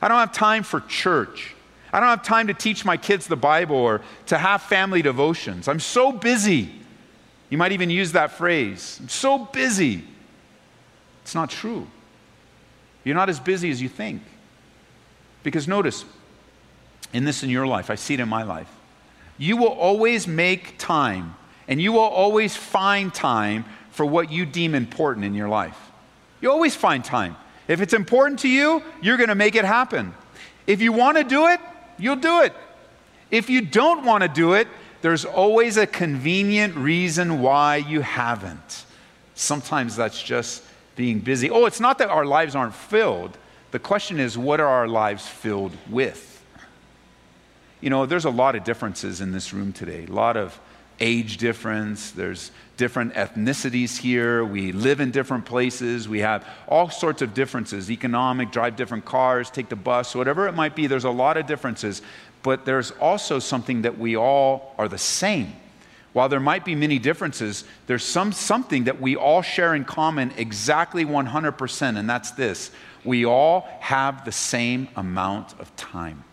I 0.00 0.06
don't 0.06 0.18
have 0.18 0.32
time 0.32 0.62
for 0.62 0.80
church. 0.82 1.54
I 1.92 1.98
don't 1.98 2.08
have 2.08 2.22
time 2.22 2.46
to 2.46 2.54
teach 2.54 2.84
my 2.84 2.96
kids 2.96 3.26
the 3.26 3.36
Bible 3.36 3.76
or 3.76 4.00
to 4.26 4.38
have 4.38 4.62
family 4.62 5.02
devotions. 5.02 5.66
I'm 5.66 5.80
so 5.80 6.12
busy. 6.12 6.70
You 7.50 7.58
might 7.58 7.72
even 7.72 7.90
use 7.90 8.12
that 8.12 8.30
phrase. 8.32 8.98
I'm 9.00 9.08
so 9.08 9.38
busy. 9.38 10.04
It's 11.22 11.34
not 11.34 11.50
true. 11.50 11.88
You're 13.02 13.16
not 13.16 13.28
as 13.28 13.40
busy 13.40 13.70
as 13.70 13.82
you 13.82 13.88
think. 13.88 14.22
Because 15.42 15.66
notice, 15.66 16.04
in 17.12 17.24
this 17.24 17.42
in 17.42 17.50
your 17.50 17.66
life, 17.66 17.90
I 17.90 17.96
see 17.96 18.14
it 18.14 18.20
in 18.20 18.28
my 18.28 18.44
life. 18.44 18.70
You 19.38 19.56
will 19.56 19.68
always 19.68 20.28
make 20.28 20.78
time 20.78 21.34
and 21.68 21.80
you 21.80 21.92
will 21.92 22.00
always 22.00 22.56
find 22.56 23.12
time 23.12 23.64
for 23.96 24.04
what 24.04 24.30
you 24.30 24.44
deem 24.44 24.74
important 24.74 25.24
in 25.24 25.32
your 25.32 25.48
life. 25.48 25.90
You 26.42 26.50
always 26.50 26.76
find 26.76 27.02
time. 27.02 27.34
If 27.66 27.80
it's 27.80 27.94
important 27.94 28.40
to 28.40 28.48
you, 28.48 28.82
you're 29.00 29.16
going 29.16 29.30
to 29.30 29.34
make 29.34 29.54
it 29.54 29.64
happen. 29.64 30.12
If 30.66 30.82
you 30.82 30.92
want 30.92 31.16
to 31.16 31.24
do 31.24 31.46
it, 31.46 31.60
you'll 31.98 32.16
do 32.16 32.42
it. 32.42 32.52
If 33.30 33.48
you 33.48 33.62
don't 33.62 34.04
want 34.04 34.20
to 34.20 34.28
do 34.28 34.52
it, 34.52 34.68
there's 35.00 35.24
always 35.24 35.78
a 35.78 35.86
convenient 35.86 36.76
reason 36.76 37.40
why 37.40 37.76
you 37.76 38.02
haven't. 38.02 38.84
Sometimes 39.34 39.96
that's 39.96 40.22
just 40.22 40.62
being 40.94 41.20
busy. 41.20 41.48
Oh, 41.48 41.64
it's 41.64 41.80
not 41.80 41.96
that 41.96 42.10
our 42.10 42.26
lives 42.26 42.54
aren't 42.54 42.74
filled. 42.74 43.38
The 43.70 43.78
question 43.78 44.20
is, 44.20 44.36
what 44.36 44.60
are 44.60 44.68
our 44.68 44.88
lives 44.88 45.26
filled 45.26 45.72
with? 45.88 46.44
You 47.80 47.88
know, 47.88 48.04
there's 48.04 48.26
a 48.26 48.30
lot 48.30 48.56
of 48.56 48.64
differences 48.64 49.22
in 49.22 49.32
this 49.32 49.54
room 49.54 49.72
today, 49.72 50.04
a 50.04 50.12
lot 50.12 50.36
of 50.36 50.60
age 51.00 51.36
difference, 51.38 52.10
there's 52.10 52.50
different 52.76 53.14
ethnicities 53.14 53.96
here, 53.98 54.44
we 54.44 54.72
live 54.72 55.00
in 55.00 55.10
different 55.10 55.44
places, 55.44 56.08
we 56.08 56.20
have 56.20 56.46
all 56.68 56.90
sorts 56.90 57.22
of 57.22 57.34
differences 57.34 57.90
economic, 57.90 58.50
drive 58.50 58.76
different 58.76 59.04
cars, 59.04 59.50
take 59.50 59.68
the 59.68 59.76
bus, 59.76 60.14
whatever 60.14 60.46
it 60.46 60.52
might 60.52 60.76
be, 60.76 60.86
there's 60.86 61.04
a 61.04 61.10
lot 61.10 61.36
of 61.36 61.46
differences. 61.46 62.02
But 62.42 62.64
there's 62.64 62.90
also 62.92 63.38
something 63.38 63.82
that 63.82 63.98
we 63.98 64.16
all 64.16 64.74
are 64.78 64.88
the 64.88 64.98
same. 64.98 65.54
while 66.12 66.30
there 66.30 66.40
might 66.40 66.64
be 66.64 66.74
many 66.74 66.98
differences, 66.98 67.64
there's 67.86 68.02
some, 68.02 68.32
something 68.32 68.84
that 68.84 68.98
we 69.02 69.16
all 69.16 69.42
share 69.42 69.74
in 69.74 69.84
common 69.84 70.32
exactly 70.38 71.04
100%, 71.04 71.98
and 71.98 72.08
that's 72.08 72.30
this 72.30 72.70
we 73.04 73.24
all 73.24 73.68
have 73.80 74.24
the 74.24 74.32
same 74.32 74.88
amount 74.96 75.58
of 75.60 75.74
time. 75.76 76.24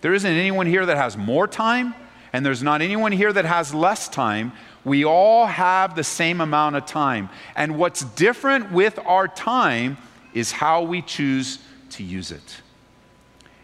There 0.00 0.14
isn't 0.14 0.30
anyone 0.30 0.66
here 0.66 0.86
that 0.86 0.96
has 0.96 1.16
more 1.16 1.48
time, 1.48 1.94
and 2.32 2.44
there's 2.44 2.62
not 2.62 2.82
anyone 2.82 3.10
here 3.10 3.32
that 3.32 3.44
has 3.44 3.74
less 3.74 4.08
time. 4.08 4.52
We 4.88 5.04
all 5.04 5.46
have 5.46 5.94
the 5.94 6.04
same 6.04 6.40
amount 6.40 6.76
of 6.76 6.86
time. 6.86 7.28
And 7.54 7.78
what's 7.78 8.02
different 8.02 8.72
with 8.72 8.98
our 9.04 9.28
time 9.28 9.98
is 10.34 10.50
how 10.50 10.82
we 10.82 11.02
choose 11.02 11.58
to 11.90 12.02
use 12.02 12.32
it. 12.32 12.62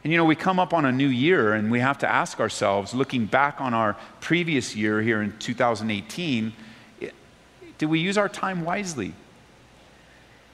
And 0.03 0.13
you 0.13 0.19
know, 0.19 0.27
we 0.27 0.37
come 0.37 0.59
up 0.59 0.75
on 0.75 0.85
a 0.85 0.93
new 0.93 1.09
year 1.09 1.55
and 1.55 1.71
we 1.71 1.81
have 1.81 1.99
to 1.99 2.09
ask 2.09 2.39
ourselves, 2.39 2.93
looking 2.93 3.25
back 3.25 3.61
on 3.61 3.73
our 3.73 3.97
previous 4.21 4.77
year 4.77 5.01
here 5.01 5.23
in 5.23 5.37
2018, 5.39 6.53
did 7.79 7.87
we 7.87 7.99
use 7.99 8.19
our 8.19 8.29
time 8.29 8.65
wisely? 8.65 9.15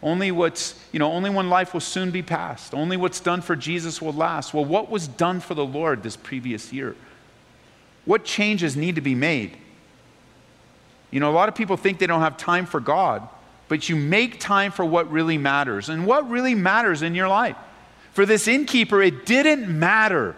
Only 0.02 0.30
what's, 0.30 0.83
you 0.92 0.98
know, 0.98 1.12
only 1.12 1.30
one 1.30 1.50
life 1.50 1.74
will 1.74 1.80
soon 1.80 2.11
be 2.11 2.22
passed. 2.22 2.72
Only 2.72 2.96
what's 2.96 3.20
done 3.20 3.42
for 3.42 3.54
Jesus 3.54 4.00
will 4.00 4.12
last. 4.12 4.54
Well, 4.54 4.64
what 4.64 4.88
was 4.88 5.09
done 5.09 5.40
for 5.40 5.54
the 5.54 5.66
Lord 5.66 6.02
this 6.02 6.16
previous 6.16 6.72
year? 6.72 6.96
What 8.04 8.24
changes 8.24 8.76
need 8.76 8.94
to 8.94 9.00
be 9.00 9.14
made? 9.14 9.59
You 11.11 11.20
know, 11.20 11.31
a 11.31 11.33
lot 11.33 11.49
of 11.49 11.55
people 11.55 11.77
think 11.77 11.99
they 11.99 12.07
don't 12.07 12.20
have 12.20 12.37
time 12.37 12.66
for 12.66 12.81
God, 12.81 13.29
but 13.68 13.88
you 13.88 13.96
make 13.96 14.40
time 14.40 14.73
for 14.73 14.85
what 14.85 15.11
really 15.11 15.38
matters. 15.38 15.88
And 15.88 16.07
what 16.07 16.29
really 16.29 16.55
matters 16.55 17.03
in 17.03 17.14
your 17.14 17.29
life? 17.29 17.57
For 18.12 18.27
this 18.27 18.49
innkeeper, 18.49 19.03
it 19.03 19.27
didn't 19.27 19.66
matter 19.68 20.37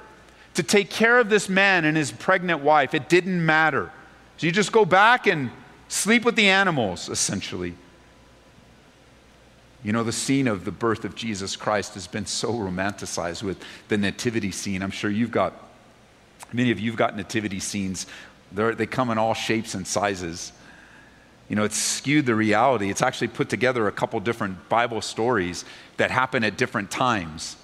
to 0.54 0.62
take 0.62 0.90
care 0.90 1.18
of 1.18 1.28
this 1.28 1.48
man 1.48 1.84
and 1.84 1.96
his 1.96 2.12
pregnant 2.12 2.60
wife. 2.60 2.94
It 2.94 3.08
didn't 3.08 3.44
matter. 3.44 3.90
So 4.36 4.46
you 4.46 4.52
just 4.52 4.72
go 4.72 4.84
back 4.84 5.26
and 5.26 5.50
sleep 5.88 6.24
with 6.24 6.36
the 6.36 6.48
animals, 6.48 7.08
essentially. 7.08 7.74
You 9.82 9.92
know, 9.92 10.04
the 10.04 10.12
scene 10.12 10.46
of 10.46 10.64
the 10.64 10.70
birth 10.70 11.04
of 11.04 11.14
Jesus 11.14 11.56
Christ 11.56 11.94
has 11.94 12.06
been 12.06 12.26
so 12.26 12.52
romanticized 12.52 13.42
with 13.42 13.62
the 13.88 13.98
nativity 13.98 14.52
scene. 14.52 14.82
I'm 14.82 14.90
sure 14.90 15.10
you've 15.10 15.32
got, 15.32 15.54
many 16.52 16.70
of 16.70 16.78
you 16.78 16.90
have 16.90 16.98
got 16.98 17.16
nativity 17.16 17.58
scenes. 17.58 18.06
They're, 18.52 18.74
they 18.74 18.86
come 18.86 19.10
in 19.10 19.18
all 19.18 19.34
shapes 19.34 19.74
and 19.74 19.86
sizes. 19.86 20.52
You 21.48 21.56
know, 21.56 21.64
it's 21.64 21.76
skewed 21.76 22.26
the 22.26 22.34
reality. 22.34 22.90
It's 22.90 23.02
actually 23.02 23.28
put 23.28 23.48
together 23.48 23.86
a 23.86 23.92
couple 23.92 24.18
different 24.20 24.68
Bible 24.68 25.00
stories 25.00 25.64
that 25.98 26.10
happen 26.10 26.44
at 26.44 26.56
different 26.56 26.90
times. 26.90 27.56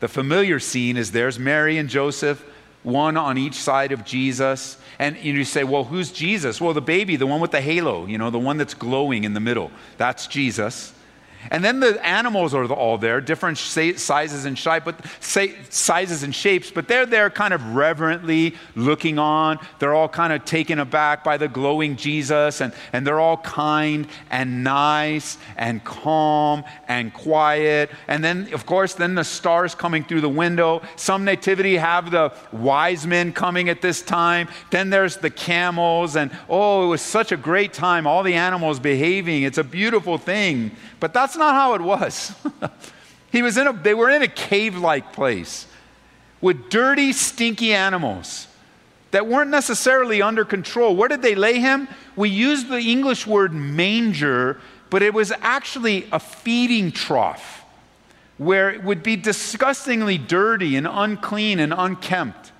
The 0.00 0.08
familiar 0.08 0.58
scene 0.58 0.96
is 0.96 1.12
there's 1.12 1.38
Mary 1.38 1.78
and 1.78 1.88
Joseph, 1.88 2.44
one 2.82 3.16
on 3.16 3.38
each 3.38 3.54
side 3.54 3.92
of 3.92 4.04
Jesus. 4.04 4.76
And 4.98 5.16
you 5.18 5.44
say, 5.44 5.62
well, 5.62 5.84
who's 5.84 6.10
Jesus? 6.10 6.60
Well, 6.60 6.74
the 6.74 6.80
baby, 6.80 7.16
the 7.16 7.26
one 7.26 7.40
with 7.40 7.52
the 7.52 7.60
halo, 7.60 8.06
you 8.06 8.18
know, 8.18 8.30
the 8.30 8.38
one 8.38 8.56
that's 8.56 8.74
glowing 8.74 9.24
in 9.24 9.34
the 9.34 9.40
middle. 9.40 9.70
That's 9.98 10.26
Jesus. 10.26 10.92
And 11.50 11.64
then 11.64 11.80
the 11.80 12.04
animals 12.06 12.54
are 12.54 12.64
all 12.72 12.98
there, 12.98 13.20
different 13.20 13.58
sizes 13.58 14.44
and 14.44 14.58
shape, 14.58 14.84
but 14.84 15.00
sizes 15.20 16.22
and 16.22 16.34
shapes, 16.34 16.70
but 16.70 16.88
they're 16.88 17.06
there 17.06 17.30
kind 17.30 17.52
of 17.52 17.74
reverently 17.74 18.54
looking 18.76 19.18
on. 19.18 19.58
They're 19.78 19.94
all 19.94 20.08
kind 20.08 20.32
of 20.32 20.44
taken 20.44 20.78
aback 20.78 21.24
by 21.24 21.36
the 21.36 21.48
glowing 21.48 21.96
Jesus, 21.96 22.60
and, 22.60 22.72
and 22.92 23.06
they're 23.06 23.20
all 23.20 23.38
kind 23.38 24.06
and 24.30 24.62
nice 24.62 25.38
and 25.56 25.82
calm 25.84 26.64
and 26.88 27.12
quiet. 27.12 27.90
And 28.08 28.22
then, 28.22 28.52
of 28.52 28.66
course, 28.66 28.94
then 28.94 29.14
the 29.14 29.24
stars 29.24 29.74
coming 29.74 30.04
through 30.04 30.20
the 30.20 30.28
window. 30.28 30.82
Some 30.96 31.24
nativity 31.24 31.76
have 31.76 32.10
the 32.10 32.32
wise 32.52 33.06
men 33.06 33.32
coming 33.32 33.68
at 33.68 33.82
this 33.82 34.02
time. 34.02 34.48
Then 34.70 34.90
there's 34.90 35.16
the 35.16 35.30
camels, 35.30 36.16
and 36.16 36.30
oh, 36.48 36.84
it 36.84 36.88
was 36.88 37.02
such 37.02 37.32
a 37.32 37.36
great 37.36 37.72
time. 37.72 38.06
All 38.06 38.22
the 38.22 38.34
animals 38.34 38.78
behaving. 38.78 39.42
It's 39.42 39.58
a 39.58 39.64
beautiful 39.64 40.18
thing. 40.18 40.70
But 41.00 41.12
that's 41.12 41.31
not 41.36 41.54
how 41.54 41.74
it 41.74 41.80
was. 41.80 42.34
he 43.32 43.42
was 43.42 43.56
in 43.56 43.66
a, 43.66 43.72
they 43.72 43.94
were 43.94 44.10
in 44.10 44.22
a 44.22 44.28
cave 44.28 44.76
like 44.76 45.12
place 45.12 45.66
with 46.40 46.68
dirty, 46.68 47.12
stinky 47.12 47.72
animals 47.72 48.48
that 49.12 49.26
weren't 49.26 49.50
necessarily 49.50 50.20
under 50.20 50.44
control. 50.44 50.96
Where 50.96 51.08
did 51.08 51.22
they 51.22 51.34
lay 51.34 51.60
him? 51.60 51.88
We 52.16 52.28
use 52.28 52.64
the 52.64 52.80
English 52.80 53.26
word 53.26 53.52
manger, 53.52 54.60
but 54.90 55.02
it 55.02 55.14
was 55.14 55.32
actually 55.40 56.08
a 56.10 56.18
feeding 56.18 56.90
trough 56.90 57.64
where 58.38 58.70
it 58.70 58.82
would 58.82 59.02
be 59.02 59.14
disgustingly 59.14 60.18
dirty 60.18 60.76
and 60.76 60.86
unclean 60.86 61.60
and 61.60 61.72
unkempt. 61.76 62.52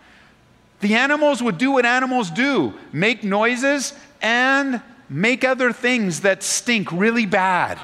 The 0.81 0.95
animals 0.95 1.43
would 1.43 1.59
do 1.59 1.73
what 1.73 1.87
animals 1.87 2.31
do 2.31 2.75
make 2.93 3.25
noises 3.25 3.95
and 4.21 4.81
make 5.09 5.45
other 5.45 5.73
things 5.73 6.21
that 6.21 6.43
stink 6.43 6.93
really 6.93 7.27
bad 7.27 7.79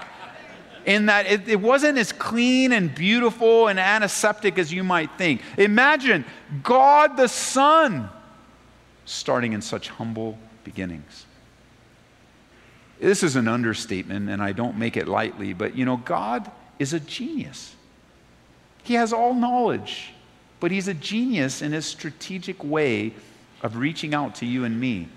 in 0.89 1.05
that 1.07 1.27
it, 1.27 1.47
it 1.47 1.61
wasn't 1.61 1.99
as 1.99 2.13
clean 2.13 2.73
and 2.73 2.95
beautiful 2.95 3.69
and 3.69 3.79
antiseptic 3.79 4.59
as 4.59 4.73
you 4.73 4.83
might 4.83 5.11
think. 5.19 5.43
Imagine 5.59 6.25
God 6.63 7.19
the 7.19 7.29
Son 7.29 8.09
starting 9.05 9.53
in 9.53 9.61
such 9.61 9.91
humble 9.91 10.39
beginnings. 10.65 11.27
This 12.99 13.23
is 13.23 13.37
an 13.37 13.49
understatement, 13.49 14.31
and 14.31 14.43
I 14.43 14.53
don't 14.53 14.79
make 14.79 14.97
it 14.97 15.07
lightly, 15.07 15.53
but 15.53 15.77
you 15.77 15.85
know, 15.85 15.99
God 15.99 16.51
is 16.79 16.95
a 16.95 17.01
genius. 17.01 17.77
He 18.83 18.95
has 18.95 19.13
all 19.13 19.35
knowledge, 19.35 20.15
but 20.59 20.71
He's 20.71 20.89
a 20.89 20.95
genius 20.95 21.61
in 21.61 21.73
His 21.73 21.85
strategic 21.85 22.65
way 22.65 23.13
of 23.61 23.77
reaching 23.77 24.15
out 24.15 24.37
to 24.37 24.47
you 24.47 24.65
and 24.65 24.81
me. 24.81 25.09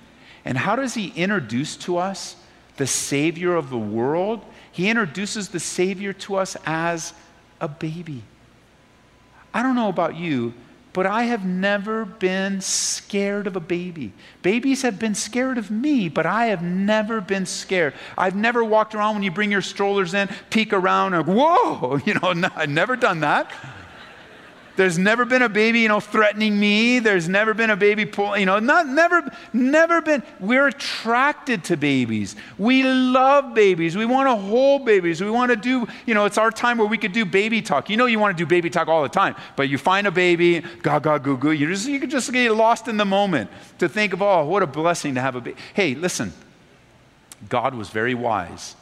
And 0.44 0.58
how 0.58 0.76
does 0.76 0.96
He 0.96 1.14
introduce 1.16 1.78
to 1.78 1.98
us 1.98 2.36
the 2.76 2.88
Savior 2.88 3.56
of 3.56 3.70
the 3.70 3.78
world 3.78 4.44
he 4.72 4.90
introduces 4.90 5.50
the 5.50 5.60
Savior 5.60 6.14
to 6.14 6.36
us 6.36 6.56
as 6.66 7.14
a 7.60 7.68
baby. 7.68 8.24
I 9.54 9.64
don't 9.64 9.76
know 9.76 9.90
about 9.90 10.16
you, 10.16 10.54
but 10.94 11.06
I 11.06 11.24
have 11.24 11.46
never 11.46 12.04
been 12.06 12.60
scared 12.60 13.48
of 13.48 13.56
a 13.56 13.62
baby. 13.62 14.12
Babies 14.42 14.82
have 14.82 15.00
been 15.00 15.16
scared 15.16 15.58
of 15.58 15.72
me, 15.72 16.10
but 16.10 16.26
I 16.26 16.48
have 16.48 16.62
never 16.62 17.22
been 17.22 17.46
scared. 17.46 17.94
I've 18.18 18.36
never 18.36 18.64
walked 18.64 18.94
around 18.94 19.16
when 19.16 19.24
you 19.24 19.32
bring 19.32 19.52
your 19.52 19.62
strollers 19.62 20.14
in, 20.14 20.30
peek 20.50 20.74
around, 20.74 21.14
and 21.14 21.26
whoa, 21.28 22.00
you 22.06 22.16
know, 22.16 22.34
no, 22.34 22.50
I've 22.56 22.70
never 22.70 22.96
done 22.96 23.22
that. 23.22 23.52
There's 24.78 24.98
never 24.98 25.26
been 25.26 25.42
a 25.42 25.50
baby, 25.50 25.82
you 25.82 25.90
know, 25.90 26.00
threatening 26.00 26.60
me. 26.60 27.00
There's 27.00 27.28
never 27.28 27.54
been 27.54 27.70
a 27.70 27.76
baby 27.76 28.06
pull, 28.06 28.38
you 28.38 28.46
know, 28.46 28.60
not 28.60 28.88
never, 28.88 29.30
never 29.52 30.02
been. 30.02 30.24
We're 30.40 30.68
attracted 30.68 31.66
to 31.66 31.78
babies. 31.78 32.36
We 32.58 32.84
love 32.84 33.54
babies. 33.54 33.98
We 33.98 34.06
want 34.06 34.30
to 34.30 34.36
hold 34.36 34.86
babies. 34.86 35.22
We 35.22 35.30
want 35.30 35.52
to 35.52 35.58
do, 35.58 35.88
you 36.06 36.14
know, 36.14 36.26
it's 36.26 36.38
our 36.38 36.52
time 36.52 36.78
where 36.78 36.88
we 36.88 36.98
could 36.98 37.12
do 37.12 37.26
baby 37.26 37.62
talk. 37.62 37.90
You 37.90 37.98
know, 37.98 38.06
you 38.06 38.18
want 38.18 38.38
to 38.38 38.42
do 38.42 38.48
baby 38.48 38.70
talk 38.70 38.88
all 38.88 39.04
the 39.04 39.10
time, 39.10 39.36
but 39.56 39.68
you 39.68 39.78
find 39.78 40.08
a 40.08 40.12
baby, 40.12 40.64
gaga 40.82 41.20
goo 41.20 41.38
goo. 41.38 41.52
You 41.52 41.68
just 41.68 41.88
you 41.88 42.00
could 42.00 42.12
just 42.12 42.32
get 42.32 42.52
lost 42.54 42.88
in 42.88 42.96
the 42.96 43.06
moment 43.06 43.50
to 43.80 43.90
think 43.90 44.14
of, 44.14 44.22
oh, 44.22 44.46
what 44.46 44.64
a 44.64 44.68
blessing 44.68 45.16
to 45.16 45.22
have 45.22 45.36
a 45.36 45.42
baby. 45.42 45.58
Hey, 45.74 45.96
listen, 45.96 46.32
God 47.50 47.76
was 47.76 47.90
very 47.90 48.14
wise 48.14 48.76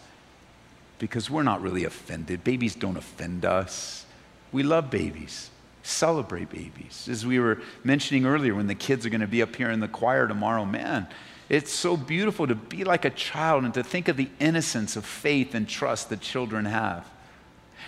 because 0.99 1.29
we're 1.29 1.43
not 1.43 1.61
really 1.61 1.83
offended. 1.83 2.43
Babies 2.43 2.75
don't 2.75 2.97
offend 2.97 3.43
us. 3.43 4.05
We 4.51 4.63
love 4.63 4.91
babies 4.91 5.49
celebrate 5.89 6.49
babies. 6.49 7.07
As 7.09 7.25
we 7.25 7.39
were 7.39 7.59
mentioning 7.83 8.25
earlier, 8.25 8.55
when 8.55 8.67
the 8.67 8.75
kids 8.75 9.05
are 9.05 9.09
going 9.09 9.21
to 9.21 9.27
be 9.27 9.41
up 9.41 9.55
here 9.55 9.69
in 9.69 9.79
the 9.79 9.87
choir 9.87 10.27
tomorrow, 10.27 10.65
man, 10.65 11.07
it's 11.49 11.71
so 11.71 11.97
beautiful 11.97 12.45
to 12.47 12.55
be 12.55 12.83
like 12.83 13.05
a 13.05 13.09
child 13.09 13.63
and 13.63 13.73
to 13.73 13.83
think 13.83 14.07
of 14.07 14.15
the 14.15 14.29
innocence 14.39 14.95
of 14.95 15.05
faith 15.05 15.55
and 15.55 15.67
trust 15.67 16.09
that 16.09 16.21
children 16.21 16.65
have. 16.65 17.09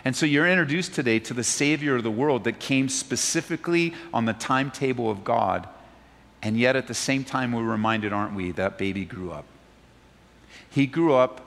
And 0.04 0.16
so 0.16 0.26
you're 0.26 0.48
introduced 0.48 0.96
today 0.96 1.20
to 1.20 1.34
the 1.34 1.44
Savior 1.44 1.96
of 1.96 2.04
the 2.04 2.12
world 2.12 2.46
that 2.46 2.60
came 2.60 2.90
specifically 2.90 3.94
on 4.14 4.26
the 4.26 4.34
timetable 4.34 5.12
of 5.12 5.24
God. 5.24 5.68
And 6.42 6.58
yet 6.58 6.76
at 6.76 6.88
the 6.88 6.96
same 6.96 7.24
time, 7.24 7.52
we're 7.52 7.64
reminded, 7.64 8.12
aren't 8.12 8.34
we, 8.34 8.52
that 8.54 8.80
baby 8.80 9.06
grew 9.06 9.32
up. 9.32 9.46
He 10.72 10.88
grew 10.88 11.14
up 11.14 11.42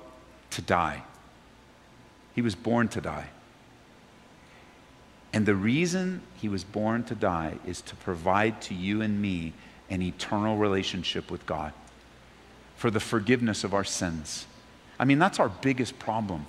to 0.51 0.63
die, 0.63 1.03
he 2.35 2.43
was 2.43 2.55
born 2.55 2.87
to 2.89 3.01
die. 3.01 3.31
And 5.35 5.47
the 5.47 5.57
reason 5.57 6.23
he 6.37 6.49
was 6.49 6.63
born 6.63 7.03
to 7.05 7.17
die 7.17 7.55
is 7.67 7.83
to 7.83 7.97
provide 7.97 8.63
to 8.63 8.75
you 8.75 9.03
and 9.03 9.21
me 9.21 9.53
an 9.91 10.01
eternal 10.01 10.57
relationship 10.57 11.29
with 11.29 11.45
God 11.45 11.73
for 12.77 12.89
the 12.89 13.01
forgiveness 13.01 13.65
of 13.65 13.75
our 13.75 13.83
sins. 13.83 14.47
I 14.97 15.05
mean, 15.05 15.19
that's 15.19 15.41
our 15.41 15.49
biggest 15.49 15.99
problem. 15.99 16.47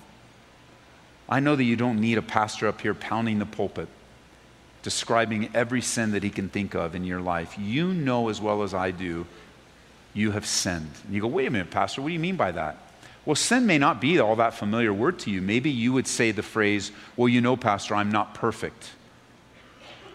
I 1.28 1.40
know 1.40 1.56
that 1.56 1.64
you 1.64 1.74
don't 1.74 2.00
need 2.00 2.16
a 2.16 2.22
pastor 2.22 2.68
up 2.68 2.80
here 2.80 2.94
pounding 2.94 3.40
the 3.40 3.44
pulpit, 3.46 3.88
describing 4.84 5.50
every 5.52 5.82
sin 5.82 6.12
that 6.12 6.22
he 6.22 6.30
can 6.30 6.48
think 6.48 6.76
of 6.76 6.94
in 6.94 7.02
your 7.02 7.20
life. 7.20 7.58
You 7.58 7.92
know 7.92 8.28
as 8.28 8.40
well 8.40 8.62
as 8.62 8.72
I 8.72 8.92
do, 8.92 9.26
you 10.14 10.30
have 10.30 10.46
sinned. 10.46 10.92
And 11.04 11.12
you 11.12 11.22
go, 11.22 11.26
wait 11.26 11.48
a 11.48 11.50
minute, 11.50 11.72
Pastor, 11.72 12.02
what 12.02 12.08
do 12.08 12.14
you 12.14 12.20
mean 12.20 12.36
by 12.36 12.52
that? 12.52 12.85
Well, 13.26 13.34
sin 13.34 13.66
may 13.66 13.76
not 13.76 14.00
be 14.00 14.20
all 14.20 14.36
that 14.36 14.54
familiar 14.54 14.94
word 14.94 15.18
to 15.20 15.30
you. 15.30 15.42
Maybe 15.42 15.68
you 15.68 15.92
would 15.92 16.06
say 16.06 16.30
the 16.30 16.44
phrase, 16.44 16.92
Well, 17.16 17.28
you 17.28 17.40
know, 17.40 17.56
Pastor, 17.56 17.96
I'm 17.96 18.10
not 18.10 18.34
perfect. 18.34 18.92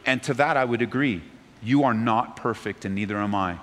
And 0.06 0.24
to 0.24 0.34
that, 0.36 0.58
I 0.58 0.66
would 0.66 0.82
agree. 0.82 1.22
You 1.62 1.84
are 1.84 1.94
not 1.94 2.38
perfect, 2.38 2.86
and 2.86 2.96
neither 2.96 3.18
am 3.18 3.36
I. 3.36 3.60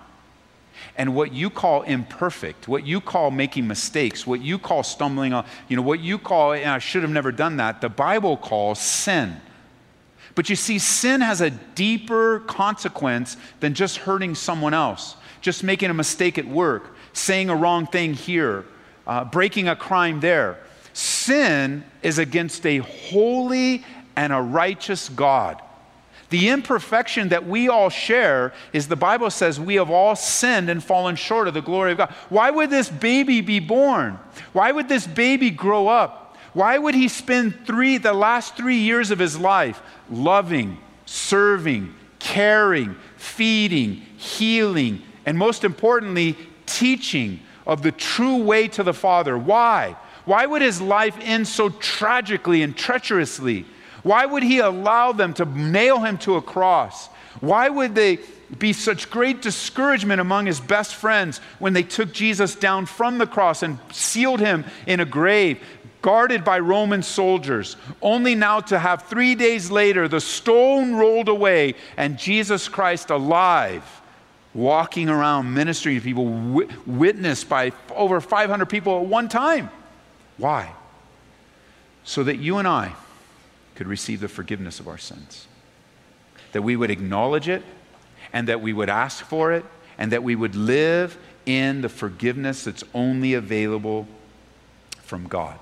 And 0.96 1.14
what 1.14 1.32
you 1.32 1.50
call 1.50 1.82
imperfect, 1.82 2.68
what 2.68 2.86
you 2.86 3.00
call 3.00 3.30
making 3.30 3.66
mistakes, 3.66 4.26
what 4.26 4.40
you 4.40 4.58
call 4.58 4.82
stumbling 4.82 5.32
on, 5.32 5.44
you 5.66 5.76
know, 5.76 5.82
what 5.82 5.98
you 6.00 6.18
call, 6.18 6.52
I 6.52 6.78
should 6.78 7.02
have 7.02 7.10
never 7.10 7.32
done 7.32 7.56
that, 7.56 7.80
the 7.80 7.88
Bible 7.88 8.36
calls 8.36 8.78
sin. 8.78 9.40
But 10.36 10.48
you 10.48 10.54
see, 10.54 10.78
sin 10.78 11.20
has 11.20 11.40
a 11.40 11.50
deeper 11.50 12.40
consequence 12.40 13.36
than 13.58 13.74
just 13.74 13.96
hurting 13.96 14.36
someone 14.36 14.74
else, 14.74 15.16
just 15.40 15.64
making 15.64 15.90
a 15.90 15.94
mistake 15.94 16.38
at 16.38 16.46
work, 16.46 16.94
saying 17.12 17.50
a 17.50 17.56
wrong 17.56 17.86
thing 17.86 18.14
here, 18.14 18.64
uh, 19.08 19.24
breaking 19.24 19.66
a 19.66 19.74
crime 19.74 20.20
there. 20.20 20.58
Sin 20.92 21.82
is 22.02 22.18
against 22.18 22.64
a 22.66 22.78
holy 22.78 23.84
and 24.14 24.32
a 24.32 24.40
righteous 24.40 25.08
God. 25.08 25.62
The 26.30 26.50
imperfection 26.50 27.30
that 27.30 27.46
we 27.46 27.68
all 27.68 27.88
share 27.88 28.52
is 28.74 28.86
the 28.86 28.96
Bible 28.96 29.30
says 29.30 29.58
we 29.58 29.76
have 29.76 29.90
all 29.90 30.14
sinned 30.14 30.68
and 30.68 30.84
fallen 30.84 31.16
short 31.16 31.48
of 31.48 31.54
the 31.54 31.62
glory 31.62 31.92
of 31.92 31.98
God. 31.98 32.14
Why 32.28 32.50
would 32.50 32.68
this 32.68 32.90
baby 32.90 33.40
be 33.40 33.60
born? 33.60 34.18
Why 34.52 34.70
would 34.70 34.88
this 34.88 35.06
baby 35.06 35.50
grow 35.50 35.88
up? 35.88 36.36
Why 36.52 36.76
would 36.76 36.94
he 36.94 37.08
spend 37.08 37.66
three, 37.66 37.96
the 37.96 38.12
last 38.12 38.56
three 38.56 38.76
years 38.76 39.10
of 39.10 39.18
his 39.18 39.38
life 39.38 39.80
loving, 40.10 40.78
serving, 41.06 41.94
caring, 42.18 42.96
feeding, 43.16 43.94
healing, 44.16 45.02
and 45.24 45.38
most 45.38 45.64
importantly, 45.64 46.36
teaching 46.66 47.40
of 47.68 47.82
the 47.82 47.92
true 47.92 48.42
way 48.42 48.66
to 48.66 48.82
the 48.82 48.94
Father? 48.94 49.38
Why? 49.38 49.94
Why 50.24 50.46
would 50.46 50.62
his 50.62 50.80
life 50.80 51.16
end 51.20 51.46
so 51.46 51.68
tragically 51.68 52.62
and 52.62 52.76
treacherously? 52.76 53.66
Why 54.02 54.26
would 54.26 54.42
he 54.42 54.58
allow 54.58 55.12
them 55.12 55.34
to 55.34 55.44
nail 55.44 56.00
him 56.00 56.18
to 56.18 56.36
a 56.36 56.42
cross? 56.42 57.08
Why 57.40 57.68
would 57.68 57.94
they 57.94 58.18
be 58.58 58.72
such 58.72 59.10
great 59.10 59.42
discouragement 59.42 60.20
among 60.20 60.46
his 60.46 60.60
best 60.60 60.94
friends 60.94 61.38
when 61.58 61.74
they 61.74 61.82
took 61.82 62.12
Jesus 62.12 62.54
down 62.54 62.86
from 62.86 63.18
the 63.18 63.26
cross 63.26 63.62
and 63.62 63.78
sealed 63.92 64.40
him 64.40 64.64
in 64.86 65.00
a 65.00 65.04
grave, 65.04 65.60
guarded 66.00 66.44
by 66.44 66.58
Roman 66.58 67.02
soldiers, 67.02 67.76
only 68.00 68.34
now 68.34 68.60
to 68.60 68.78
have 68.78 69.02
three 69.02 69.34
days 69.34 69.70
later 69.70 70.08
the 70.08 70.20
stone 70.20 70.94
rolled 70.94 71.28
away 71.28 71.74
and 71.96 72.18
Jesus 72.18 72.68
Christ 72.68 73.10
alive, 73.10 73.84
walking 74.54 75.08
around 75.08 75.52
ministering 75.52 75.96
to 75.96 76.02
people, 76.02 76.26
witnessed 76.86 77.48
by 77.48 77.72
over 77.94 78.20
500 78.20 78.66
people 78.66 79.00
at 79.00 79.06
one 79.06 79.28
time? 79.28 79.70
Why? 80.36 80.72
So 82.04 82.24
that 82.24 82.38
you 82.38 82.58
and 82.58 82.66
I 82.66 82.94
could 83.74 83.86
receive 83.86 84.20
the 84.20 84.28
forgiveness 84.28 84.80
of 84.80 84.88
our 84.88 84.98
sins. 84.98 85.46
That 86.52 86.62
we 86.62 86.76
would 86.76 86.90
acknowledge 86.90 87.48
it 87.48 87.62
and 88.32 88.48
that 88.48 88.60
we 88.60 88.72
would 88.72 88.88
ask 88.88 89.24
for 89.24 89.52
it 89.52 89.64
and 89.98 90.12
that 90.12 90.22
we 90.22 90.34
would 90.34 90.54
live 90.54 91.18
in 91.46 91.80
the 91.80 91.88
forgiveness 91.88 92.64
that's 92.64 92.84
only 92.94 93.34
available 93.34 94.06
from 95.02 95.26
God. 95.26 95.58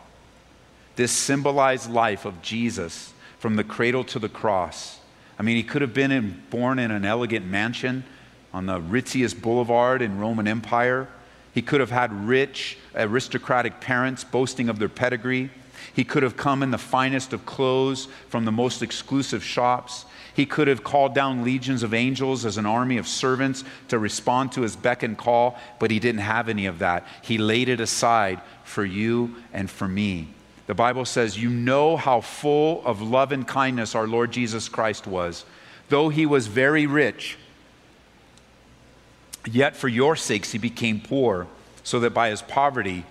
This 0.96 1.12
symbolized 1.12 1.90
life 1.90 2.24
of 2.24 2.42
Jesus 2.42 3.12
from 3.38 3.56
the 3.56 3.64
cradle 3.64 4.04
to 4.04 4.18
the 4.18 4.28
cross. 4.28 4.98
I 5.38 5.42
mean, 5.42 5.56
he 5.56 5.62
could 5.62 5.82
have 5.82 5.94
been 5.94 6.10
in, 6.10 6.42
born 6.50 6.78
in 6.78 6.90
an 6.90 7.04
elegant 7.04 7.46
mansion 7.46 8.04
on 8.56 8.64
the 8.64 8.80
ritziest 8.80 9.42
boulevard 9.42 10.00
in 10.00 10.18
Roman 10.18 10.48
Empire. 10.48 11.08
He 11.52 11.60
could 11.60 11.80
have 11.80 11.90
had 11.90 12.10
rich, 12.26 12.78
aristocratic 12.94 13.82
parents 13.82 14.24
boasting 14.24 14.70
of 14.70 14.78
their 14.78 14.88
pedigree. 14.88 15.50
He 15.92 16.04
could 16.04 16.22
have 16.22 16.38
come 16.38 16.62
in 16.62 16.70
the 16.70 16.78
finest 16.78 17.34
of 17.34 17.44
clothes 17.44 18.08
from 18.30 18.46
the 18.46 18.52
most 18.52 18.80
exclusive 18.80 19.44
shops. 19.44 20.06
He 20.32 20.46
could 20.46 20.68
have 20.68 20.82
called 20.82 21.14
down 21.14 21.44
legions 21.44 21.82
of 21.82 21.92
angels 21.92 22.46
as 22.46 22.56
an 22.56 22.64
army 22.64 22.96
of 22.96 23.06
servants 23.06 23.62
to 23.88 23.98
respond 23.98 24.52
to 24.52 24.62
his 24.62 24.74
beck 24.74 25.02
and 25.02 25.18
call, 25.18 25.58
but 25.78 25.90
he 25.90 25.98
didn't 25.98 26.22
have 26.22 26.48
any 26.48 26.64
of 26.64 26.78
that. 26.78 27.06
He 27.20 27.36
laid 27.36 27.68
it 27.68 27.80
aside 27.80 28.40
for 28.64 28.86
you 28.86 29.36
and 29.52 29.70
for 29.70 29.86
me. 29.86 30.28
The 30.66 30.74
Bible 30.74 31.04
says, 31.04 31.36
You 31.36 31.50
know 31.50 31.98
how 31.98 32.22
full 32.22 32.82
of 32.86 33.02
love 33.02 33.32
and 33.32 33.46
kindness 33.46 33.94
our 33.94 34.06
Lord 34.06 34.32
Jesus 34.32 34.66
Christ 34.66 35.06
was. 35.06 35.44
Though 35.90 36.08
he 36.08 36.24
was 36.24 36.46
very 36.46 36.86
rich, 36.86 37.36
yet 39.46 39.76
for 39.76 39.88
your 39.88 40.16
sakes 40.16 40.52
he 40.52 40.58
became 40.58 41.00
poor, 41.00 41.46
so 41.82 42.00
that 42.00 42.14
by 42.14 42.30
his 42.30 42.42
poverty 42.42 43.04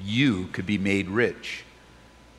you 0.00 0.46
could 0.52 0.66
be 0.66 0.78
made 0.78 1.08
rich. 1.08 1.64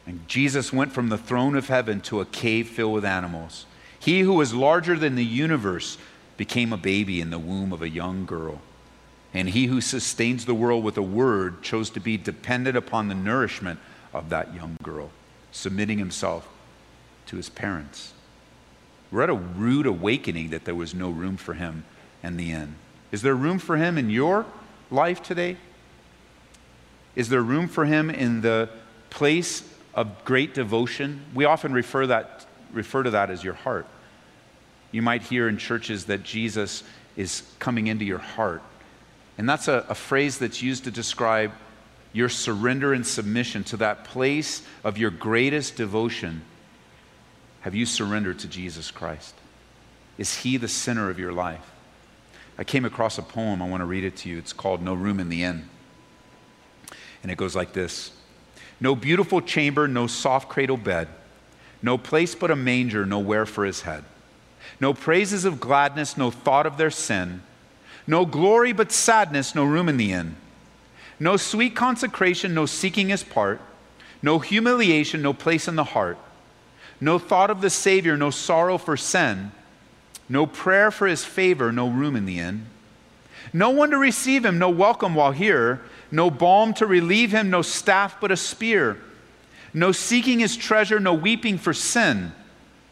And 0.06 0.28
Jesus 0.28 0.74
went 0.74 0.92
from 0.92 1.10
the 1.10 1.18
throne 1.18 1.56
of 1.56 1.68
heaven 1.68 2.02
to 2.02 2.22
a 2.22 2.26
cave 2.26 2.68
filled 2.70 2.94
with 2.94 3.06
animals. 3.06 3.66
He 4.00 4.22
who 4.22 4.34
was 4.34 4.54
larger 4.54 4.98
than 4.98 5.16
the 5.16 5.24
universe 5.24 5.98
became 6.36 6.74
a 6.74 6.78
baby 6.78 7.22
in 7.22 7.30
the 7.30 7.40
womb 7.40 7.72
of 7.72 7.82
a 7.82 7.90
young 7.90 8.26
girl. 8.26 8.62
And 9.34 9.50
he 9.50 9.68
who 9.68 9.82
sustains 9.82 10.46
the 10.46 10.54
world 10.54 10.84
with 10.84 10.98
a 10.98 11.02
word 11.02 11.64
chose 11.64 11.90
to 11.92 12.00
be 12.00 12.18
dependent 12.18 12.78
upon 12.78 13.08
the 13.08 13.16
nourishment 13.16 13.80
of 14.14 14.30
that 14.30 14.54
young 14.54 14.78
girl, 14.84 15.10
submitting 15.52 15.98
himself 15.98 16.48
to 17.28 17.38
his 17.38 17.50
parents. 17.50 18.14
We're 19.12 19.24
at 19.24 19.30
a 19.30 19.34
rude 19.34 19.86
awakening 19.86 20.50
that 20.50 20.66
there 20.66 20.76
was 20.76 20.94
no 20.94 21.10
room 21.10 21.38
for 21.38 21.54
him 21.54 21.86
in 22.22 22.38
the 22.38 22.52
end. 22.52 22.76
Is 23.14 23.22
there 23.22 23.36
room 23.36 23.60
for 23.60 23.78
him 23.78 23.98
in 23.98 24.10
your 24.10 24.46
life 24.92 25.24
today? 25.24 25.56
Is 27.16 27.30
there 27.30 27.42
room 27.42 27.70
for 27.70 27.86
him 27.86 28.10
in 28.10 28.42
the 28.42 28.68
place 29.14 29.64
of 29.94 30.26
great 30.26 30.54
devotion. 30.54 31.22
We 31.34 31.46
often 31.46 31.72
refer, 31.72 32.08
that, 32.08 32.46
refer 32.72 33.04
to 33.04 33.12
that 33.12 33.30
as 33.30 33.44
your 33.44 33.54
heart. 33.54 33.86
You 34.92 35.02
might 35.02 35.22
hear 35.22 35.48
in 35.48 35.58
churches 35.58 36.06
that 36.06 36.24
Jesus 36.24 36.84
is 37.16 37.44
coming 37.60 37.88
into 37.88 38.06
your 38.06 38.20
heart. 38.20 38.62
And 39.38 39.48
that's 39.48 39.68
a, 39.68 39.86
a 39.90 39.96
phrase 39.96 40.40
that's 40.40 40.62
used 40.62 40.84
to 40.86 40.92
describe 40.92 41.52
your 42.12 42.30
surrender 42.30 42.94
and 42.94 43.06
submission 43.06 43.64
to 43.66 43.78
that 43.78 44.04
place 44.06 44.64
of 44.84 44.98
your 44.98 45.10
greatest 45.10 45.76
devotion. 45.76 46.42
Have 47.62 47.74
you 47.74 47.86
surrendered 47.86 48.40
to 48.40 48.48
Jesus 48.48 48.92
Christ? 48.92 49.34
Is 50.18 50.38
He 50.38 50.58
the 50.58 50.68
center 50.68 51.10
of 51.10 51.18
your 51.18 51.32
life? 51.32 51.73
I 52.58 52.64
came 52.64 52.86
across 52.86 53.18
a 53.18 53.22
poem. 53.24 53.62
I 53.62 53.68
want 53.68 53.82
to 53.82 53.86
read 53.86 54.04
it 54.04 54.16
to 54.18 54.30
you. 54.30 54.38
It's 54.38 54.54
called 54.54 54.82
No 54.82 54.94
Room 54.94 55.20
in 55.20 55.30
the 55.30 55.44
Inn. 55.44 55.68
And 57.22 57.32
it 57.32 57.38
goes 57.38 57.56
like 57.56 57.74
this 57.74 58.12
no 58.80 58.96
beautiful 58.96 59.42
chamber, 59.42 59.88
no 59.88 60.08
soft 60.08 60.50
cradle 60.50 60.78
bed, 60.78 61.08
no 61.82 61.98
place 61.98 62.36
but 62.36 62.52
a 62.52 62.56
manger, 62.56 63.06
nowhere 63.06 63.46
for 63.46 63.66
his 63.66 63.82
head. 63.82 64.04
No 64.80 64.94
praises 64.94 65.46
of 65.46 65.60
gladness, 65.60 66.18
no 66.18 66.32
thought 66.32 66.66
of 66.66 66.78
their 66.78 66.92
sin. 66.92 67.42
No 68.06 68.26
glory 68.26 68.74
but 68.74 68.92
sadness, 68.92 69.56
no 69.56 69.64
room 69.64 69.88
in 69.88 69.98
the 69.98 70.12
inn. 70.12 70.36
No 71.20 71.38
sweet 71.38 71.76
consecration, 71.76 72.54
no 72.54 72.66
seeking 72.66 73.10
his 73.10 73.24
part. 73.24 73.62
No 74.22 74.40
humiliation, 74.40 75.22
no 75.22 75.34
place 75.34 75.68
in 75.68 75.76
the 75.76 75.84
heart. 75.84 76.18
No 77.00 77.20
thought 77.20 77.50
of 77.50 77.62
the 77.62 77.70
Savior, 77.70 78.18
no 78.18 78.30
sorrow 78.30 78.78
for 78.78 78.98
sin. 78.98 79.52
No 80.30 80.46
prayer 80.46 80.92
for 80.92 81.08
his 81.08 81.26
favor, 81.26 81.72
no 81.72 81.90
room 81.90 82.16
in 82.16 82.26
the 82.26 82.40
inn. 82.40 82.68
No 83.52 83.70
one 83.70 83.92
to 83.92 83.98
receive 83.98 84.46
him, 84.46 84.58
no 84.58 84.70
welcome 84.70 85.16
while 85.16 85.32
here 85.32 85.82
no 86.14 86.30
balm 86.30 86.76
to 86.76 86.86
relieve 86.86 87.32
him, 87.32 87.50
no 87.50 87.64
staff 87.64 88.22
but 88.22 88.32
a 88.32 88.38
spear, 88.38 88.98
no 89.74 89.92
seeking 89.92 90.40
his 90.40 90.56
treasure, 90.56 91.00
no 91.00 91.14
weeping 91.14 91.58
for 91.58 91.74
sin, 91.74 92.32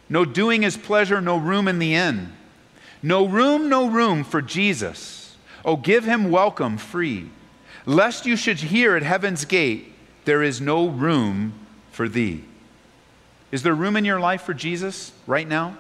no 0.10 0.26
doing 0.26 0.64
his 0.64 0.76
pleasure, 0.76 1.22
no 1.22 1.38
room 1.38 1.68
in 1.68 1.78
the 1.78 1.94
inn. 1.94 2.34
No 3.04 3.28
room, 3.28 3.70
no 3.70 3.88
room 3.88 4.24
for 4.24 4.42
Jesus. 4.42 5.38
Oh, 5.64 5.76
give 5.78 6.04
him 6.04 6.32
welcome 6.32 6.78
free, 6.78 7.30
lest 7.86 8.26
you 8.26 8.36
should 8.36 8.58
hear 8.58 8.96
at 8.96 9.04
heaven's 9.04 9.46
gate, 9.46 9.94
there 10.26 10.42
is 10.42 10.60
no 10.60 10.88
room 10.88 11.54
for 11.92 12.10
thee. 12.10 12.44
Is 13.52 13.62
there 13.62 13.76
room 13.76 13.96
in 13.96 14.06
your 14.06 14.20
life 14.20 14.42
for 14.42 14.54
Jesus 14.56 15.12
right 15.28 15.48
now? 15.48 15.78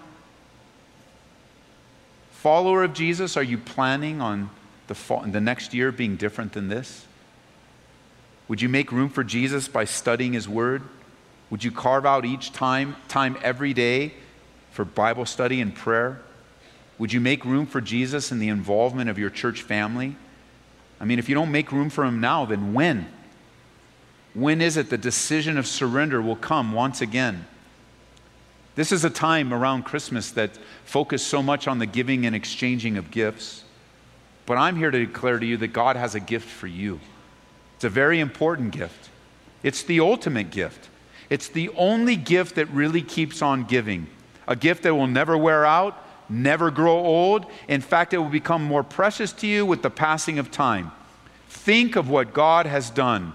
Follower 2.41 2.84
of 2.84 2.95
Jesus, 2.95 3.38
are 3.38 3.43
you 3.43 3.60
planning 3.60 4.19
on 4.19 4.49
the, 4.88 4.95
fall, 4.95 5.21
the 5.21 5.39
next 5.39 5.75
year 5.75 5.91
being 5.91 6.15
different 6.15 6.54
than 6.54 6.69
this? 6.69 7.06
Would 8.47 8.63
you 8.63 8.67
make 8.67 8.91
room 8.91 9.10
for 9.10 9.23
Jesus 9.23 9.67
by 9.67 9.86
studying 9.86 10.34
his 10.34 10.49
word? 10.49 10.82
Would 11.51 11.63
you 11.63 11.71
carve 11.71 12.04
out 12.04 12.25
each 12.25 12.51
time, 12.51 12.95
time 13.08 13.38
every 13.43 13.75
day 13.75 14.15
for 14.71 14.84
Bible 14.84 15.27
study 15.27 15.62
and 15.62 15.75
prayer? 15.75 16.19
Would 16.97 17.13
you 17.13 17.19
make 17.19 17.45
room 17.45 17.67
for 17.67 17.80
Jesus 17.80 18.32
in 18.32 18.39
the 18.39 18.49
involvement 18.49 19.08
of 19.08 19.19
your 19.19 19.30
church 19.30 19.62
family? 19.62 20.15
I 20.99 21.06
mean, 21.06 21.19
if 21.19 21.30
you 21.30 21.36
don't 21.36 21.51
make 21.51 21.71
room 21.71 21.91
for 21.91 22.06
him 22.06 22.19
now, 22.19 22.45
then 22.45 22.73
when? 22.73 23.08
When 24.34 24.62
is 24.62 24.77
it 24.77 24.89
the 24.89 24.97
decision 24.97 25.60
of 25.60 25.67
surrender 25.67 26.19
will 26.19 26.38
come 26.38 26.71
once 26.71 27.01
again? 27.01 27.45
This 28.75 28.91
is 28.91 29.03
a 29.03 29.10
time 29.10 29.53
around 29.53 29.84
Christmas 29.84 30.31
that 30.31 30.51
focuses 30.86 31.27
so 31.27 31.43
much 31.43 31.67
on 31.67 31.79
the 31.79 31.86
giving 31.86 32.25
and 32.25 32.36
exchanging 32.36 32.97
of 32.97 33.12
gifts. 33.12 33.63
But 34.45 34.57
I'm 34.57 34.75
here 34.75 34.91
to 34.91 35.05
declare 35.05 35.39
to 35.39 35.45
you 35.45 35.57
that 35.57 35.69
God 35.69 35.95
has 35.95 36.15
a 36.15 36.19
gift 36.19 36.49
for 36.49 36.67
you. 36.67 36.99
It's 37.75 37.84
a 37.84 37.89
very 37.89 38.19
important 38.19 38.71
gift. 38.71 39.10
It's 39.63 39.84
the 39.84 39.99
ultimate 39.99 40.51
gift. 40.51 40.89
It's 41.29 41.47
the 41.47 41.69
only 41.69 42.15
gift 42.15 42.55
that 42.55 42.69
really 42.69 43.01
keeps 43.01 43.41
on 43.41 43.65
giving. 43.65 44.07
A 44.47 44.55
gift 44.55 44.84
that 44.84 44.95
will 44.95 45.07
never 45.07 45.38
wear 45.38 45.65
out, 45.65 46.05
never 46.29 46.71
grow 46.71 46.97
old. 46.97 47.45
In 47.67 47.81
fact, 47.81 48.13
it 48.13 48.17
will 48.17 48.29
become 48.29 48.63
more 48.63 48.84
precious 48.84 49.31
to 49.34 49.47
you 49.47 49.65
with 49.65 49.81
the 49.81 49.89
passing 49.89 50.39
of 50.39 50.49
time. 50.49 50.91
Think 51.49 51.95
of 51.95 52.10
what 52.10 52.34
God 52.34 52.65
has 52.65 52.89
done. 52.89 53.34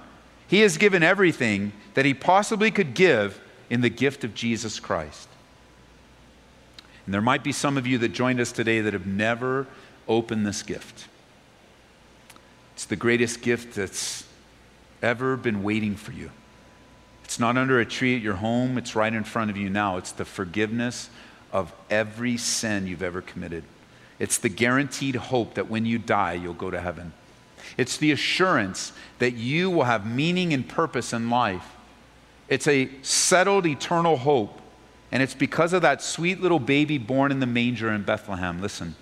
He 0.48 0.60
has 0.60 0.78
given 0.78 1.02
everything 1.02 1.72
that 1.94 2.04
He 2.04 2.14
possibly 2.14 2.70
could 2.70 2.94
give 2.94 3.40
in 3.70 3.80
the 3.80 3.90
gift 3.90 4.24
of 4.24 4.34
Jesus 4.34 4.80
Christ. 4.80 5.28
And 7.04 7.14
there 7.14 7.22
might 7.22 7.44
be 7.44 7.52
some 7.52 7.76
of 7.76 7.86
you 7.86 7.98
that 7.98 8.08
joined 8.08 8.40
us 8.40 8.52
today 8.52 8.80
that 8.80 8.92
have 8.92 9.06
never 9.06 9.66
opened 10.08 10.46
this 10.46 10.62
gift. 10.62 11.06
It's 12.74 12.84
the 12.84 12.96
greatest 12.96 13.42
gift 13.42 13.74
that's 13.74 14.26
ever 15.02 15.36
been 15.36 15.62
waiting 15.62 15.94
for 15.94 16.12
you. 16.12 16.30
It's 17.24 17.38
not 17.40 17.56
under 17.56 17.80
a 17.80 17.86
tree 17.86 18.16
at 18.16 18.22
your 18.22 18.34
home, 18.34 18.78
it's 18.78 18.94
right 18.94 19.12
in 19.12 19.24
front 19.24 19.50
of 19.50 19.56
you 19.56 19.70
now. 19.70 19.96
It's 19.96 20.12
the 20.12 20.24
forgiveness 20.24 21.10
of 21.52 21.72
every 21.90 22.36
sin 22.36 22.86
you've 22.86 23.02
ever 23.02 23.22
committed. 23.22 23.64
It's 24.18 24.38
the 24.38 24.48
guaranteed 24.48 25.16
hope 25.16 25.54
that 25.54 25.68
when 25.68 25.86
you 25.86 25.98
die, 25.98 26.34
you'll 26.34 26.54
go 26.54 26.70
to 26.70 26.80
heaven. 26.80 27.12
It's 27.76 27.96
the 27.96 28.12
assurance 28.12 28.92
that 29.18 29.32
you 29.32 29.70
will 29.70 29.84
have 29.84 30.06
meaning 30.06 30.52
and 30.52 30.68
purpose 30.68 31.12
in 31.12 31.30
life. 31.30 31.75
It's 32.48 32.68
a 32.68 32.88
settled 33.02 33.66
eternal 33.66 34.16
hope. 34.16 34.60
And 35.12 35.22
it's 35.22 35.34
because 35.34 35.72
of 35.72 35.82
that 35.82 36.02
sweet 36.02 36.40
little 36.40 36.58
baby 36.58 36.98
born 36.98 37.30
in 37.30 37.40
the 37.40 37.46
manger 37.46 37.90
in 37.92 38.02
Bethlehem, 38.02 38.60
listen, 38.60 38.96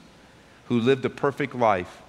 who 0.66 0.78
lived 0.78 1.04
a 1.04 1.10
perfect 1.10 1.54
life 1.54 2.02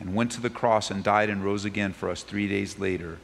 and 0.00 0.14
went 0.14 0.32
to 0.32 0.40
the 0.40 0.50
cross 0.50 0.90
and 0.90 1.04
died 1.04 1.28
and 1.28 1.44
rose 1.44 1.64
again 1.64 1.92
for 1.92 2.08
us 2.08 2.22
three 2.22 2.48
days 2.48 2.78
later, 2.78 3.18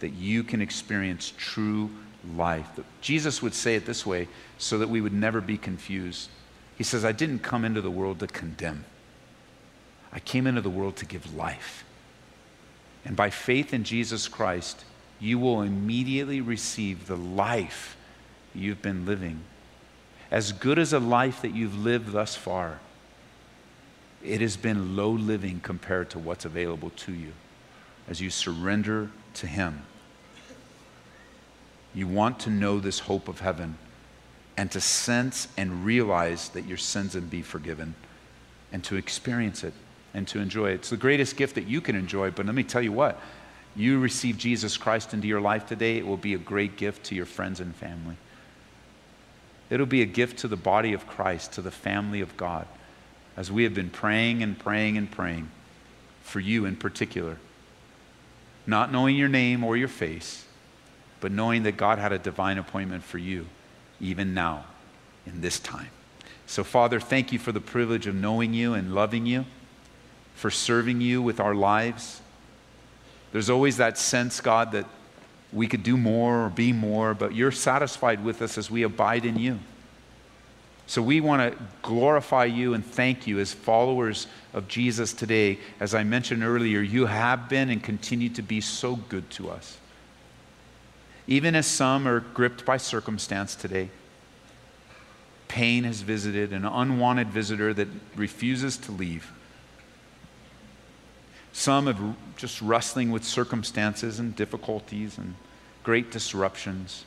that 0.00 0.10
you 0.10 0.42
can 0.42 0.60
experience 0.60 1.32
true 1.36 1.90
life. 2.36 2.68
Jesus 3.00 3.42
would 3.42 3.54
say 3.54 3.74
it 3.74 3.86
this 3.86 4.06
way 4.06 4.28
so 4.58 4.78
that 4.78 4.88
we 4.88 5.00
would 5.00 5.12
never 5.12 5.40
be 5.40 5.58
confused. 5.58 6.30
He 6.76 6.84
says, 6.84 7.04
I 7.04 7.12
didn't 7.12 7.40
come 7.40 7.64
into 7.64 7.80
the 7.80 7.90
world 7.90 8.20
to 8.20 8.26
condemn, 8.26 8.84
I 10.12 10.20
came 10.20 10.46
into 10.46 10.60
the 10.60 10.70
world 10.70 10.96
to 10.96 11.06
give 11.06 11.34
life. 11.34 11.84
And 13.04 13.14
by 13.14 13.28
faith 13.28 13.74
in 13.74 13.84
Jesus 13.84 14.28
Christ, 14.28 14.84
you 15.20 15.38
will 15.38 15.62
immediately 15.62 16.40
receive 16.40 17.06
the 17.06 17.16
life 17.16 17.96
you've 18.54 18.82
been 18.82 19.06
living. 19.06 19.40
As 20.30 20.52
good 20.52 20.78
as 20.78 20.92
a 20.92 20.98
life 20.98 21.42
that 21.42 21.54
you've 21.54 21.76
lived 21.76 22.12
thus 22.12 22.34
far, 22.34 22.80
it 24.22 24.40
has 24.40 24.56
been 24.56 24.96
low 24.96 25.10
living 25.10 25.60
compared 25.60 26.10
to 26.10 26.18
what's 26.18 26.44
available 26.44 26.90
to 26.90 27.12
you 27.12 27.32
as 28.08 28.20
you 28.20 28.30
surrender 28.30 29.10
to 29.34 29.46
Him. 29.46 29.82
You 31.94 32.08
want 32.08 32.40
to 32.40 32.50
know 32.50 32.80
this 32.80 33.00
hope 33.00 33.28
of 33.28 33.40
heaven 33.40 33.78
and 34.56 34.70
to 34.72 34.80
sense 34.80 35.48
and 35.56 35.84
realize 35.84 36.48
that 36.50 36.64
your 36.64 36.76
sins 36.76 37.14
and 37.14 37.28
be 37.28 37.42
forgiven 37.42 37.94
and 38.72 38.82
to 38.84 38.96
experience 38.96 39.62
it 39.62 39.74
and 40.12 40.26
to 40.28 40.38
enjoy 40.38 40.70
it. 40.70 40.74
It's 40.74 40.90
the 40.90 40.96
greatest 40.96 41.36
gift 41.36 41.54
that 41.56 41.66
you 41.66 41.80
can 41.80 41.96
enjoy, 41.96 42.30
but 42.30 42.46
let 42.46 42.54
me 42.54 42.64
tell 42.64 42.82
you 42.82 42.92
what. 42.92 43.20
You 43.76 43.98
receive 43.98 44.38
Jesus 44.38 44.76
Christ 44.76 45.14
into 45.14 45.26
your 45.26 45.40
life 45.40 45.66
today, 45.66 45.98
it 45.98 46.06
will 46.06 46.16
be 46.16 46.34
a 46.34 46.38
great 46.38 46.76
gift 46.76 47.04
to 47.06 47.14
your 47.14 47.26
friends 47.26 47.60
and 47.60 47.74
family. 47.74 48.16
It'll 49.70 49.86
be 49.86 50.02
a 50.02 50.06
gift 50.06 50.38
to 50.40 50.48
the 50.48 50.56
body 50.56 50.92
of 50.92 51.06
Christ, 51.06 51.52
to 51.54 51.62
the 51.62 51.70
family 51.70 52.20
of 52.20 52.36
God 52.36 52.66
as 53.36 53.50
we 53.50 53.64
have 53.64 53.74
been 53.74 53.90
praying 53.90 54.42
and 54.42 54.58
praying 54.58 54.96
and 54.96 55.10
praying 55.10 55.50
for 56.22 56.40
you 56.40 56.64
in 56.64 56.76
particular. 56.76 57.38
Not 58.66 58.92
knowing 58.92 59.16
your 59.16 59.28
name 59.28 59.64
or 59.64 59.76
your 59.76 59.88
face, 59.88 60.44
but 61.20 61.32
knowing 61.32 61.64
that 61.64 61.76
God 61.76 61.98
had 61.98 62.12
a 62.12 62.18
divine 62.18 62.58
appointment 62.58 63.02
for 63.02 63.18
you, 63.18 63.46
even 64.00 64.34
now, 64.34 64.64
in 65.26 65.40
this 65.40 65.58
time. 65.58 65.90
So, 66.46 66.62
Father, 66.62 67.00
thank 67.00 67.32
you 67.32 67.38
for 67.38 67.52
the 67.52 67.60
privilege 67.60 68.06
of 68.06 68.14
knowing 68.14 68.54
you 68.54 68.74
and 68.74 68.94
loving 68.94 69.26
you, 69.26 69.46
for 70.34 70.50
serving 70.50 71.00
you 71.00 71.22
with 71.22 71.40
our 71.40 71.54
lives. 71.54 72.20
There's 73.34 73.50
always 73.50 73.78
that 73.78 73.98
sense, 73.98 74.40
God, 74.40 74.70
that 74.72 74.86
we 75.52 75.66
could 75.66 75.82
do 75.82 75.96
more 75.96 76.46
or 76.46 76.50
be 76.50 76.72
more, 76.72 77.14
but 77.14 77.34
you're 77.34 77.50
satisfied 77.50 78.22
with 78.22 78.40
us 78.40 78.56
as 78.56 78.70
we 78.70 78.84
abide 78.84 79.24
in 79.26 79.36
you. 79.36 79.58
So 80.86 81.02
we 81.02 81.20
want 81.20 81.42
to 81.42 81.58
glorify 81.82 82.44
you 82.44 82.74
and 82.74 82.86
thank 82.86 83.26
you 83.26 83.40
as 83.40 83.52
followers 83.52 84.28
of 84.52 84.68
Jesus 84.68 85.12
today. 85.12 85.58
As 85.80 85.96
I 85.96 86.04
mentioned 86.04 86.44
earlier, 86.44 86.80
you 86.80 87.06
have 87.06 87.48
been 87.48 87.70
and 87.70 87.82
continue 87.82 88.28
to 88.28 88.42
be 88.42 88.60
so 88.60 88.94
good 88.94 89.28
to 89.30 89.50
us. 89.50 89.78
Even 91.26 91.56
as 91.56 91.66
some 91.66 92.06
are 92.06 92.20
gripped 92.20 92.64
by 92.64 92.76
circumstance 92.76 93.56
today, 93.56 93.90
pain 95.48 95.82
has 95.82 96.02
visited, 96.02 96.52
an 96.52 96.64
unwanted 96.64 97.30
visitor 97.30 97.74
that 97.74 97.88
refuses 98.14 98.76
to 98.76 98.92
leave. 98.92 99.32
Some 101.54 101.86
of 101.86 101.98
just 102.36 102.60
wrestling 102.60 103.12
with 103.12 103.22
circumstances 103.22 104.18
and 104.18 104.34
difficulties 104.34 105.16
and 105.16 105.36
great 105.84 106.10
disruptions. 106.10 107.04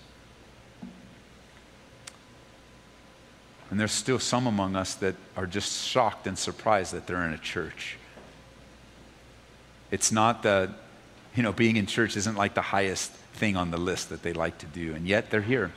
And 3.69 3.77
there's 3.77 3.91
still 3.91 4.19
some 4.19 4.47
among 4.47 4.77
us 4.77 4.95
that 4.95 5.15
are 5.35 5.45
just 5.45 5.85
shocked 5.85 6.27
and 6.27 6.37
surprised 6.37 6.93
that 6.93 7.05
they're 7.05 7.25
in 7.25 7.33
a 7.33 7.37
church. 7.37 7.97
It's 9.91 10.13
not 10.13 10.43
the, 10.43 10.73
you 11.35 11.43
know, 11.43 11.51
being 11.51 11.75
in 11.75 11.85
church 11.85 12.15
isn't 12.15 12.35
like 12.35 12.53
the 12.53 12.61
highest 12.61 13.11
thing 13.33 13.57
on 13.57 13.69
the 13.69 13.77
list 13.77 14.07
that 14.09 14.23
they 14.23 14.31
like 14.31 14.57
to 14.59 14.65
do, 14.65 14.95
and 14.95 15.05
yet 15.05 15.29
they're 15.29 15.41
here. 15.41 15.73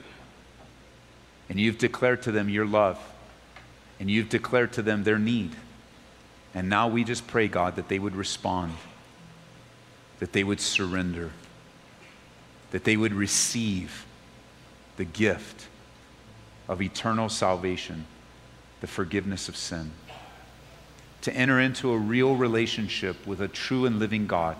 And 1.48 1.58
you've 1.58 1.78
declared 1.78 2.22
to 2.22 2.32
them 2.32 2.48
your 2.48 2.66
love, 2.66 3.00
and 3.98 4.08
you've 4.08 4.28
declared 4.28 4.72
to 4.74 4.82
them 4.82 5.02
their 5.02 5.18
need. 5.18 5.56
And 6.54 6.68
now 6.68 6.88
we 6.88 7.04
just 7.04 7.26
pray, 7.26 7.48
God, 7.48 7.76
that 7.76 7.88
they 7.88 7.98
would 7.98 8.16
respond, 8.16 8.74
that 10.18 10.32
they 10.32 10.42
would 10.42 10.60
surrender, 10.60 11.30
that 12.72 12.84
they 12.84 12.96
would 12.96 13.12
receive 13.12 14.06
the 14.96 15.04
gift 15.04 15.68
of 16.68 16.82
eternal 16.82 17.28
salvation, 17.28 18.06
the 18.80 18.86
forgiveness 18.86 19.48
of 19.48 19.56
sin. 19.56 19.92
To 21.22 21.34
enter 21.34 21.60
into 21.60 21.92
a 21.92 21.98
real 21.98 22.34
relationship 22.34 23.26
with 23.26 23.40
a 23.40 23.48
true 23.48 23.86
and 23.86 23.98
living 23.98 24.26
God. 24.26 24.56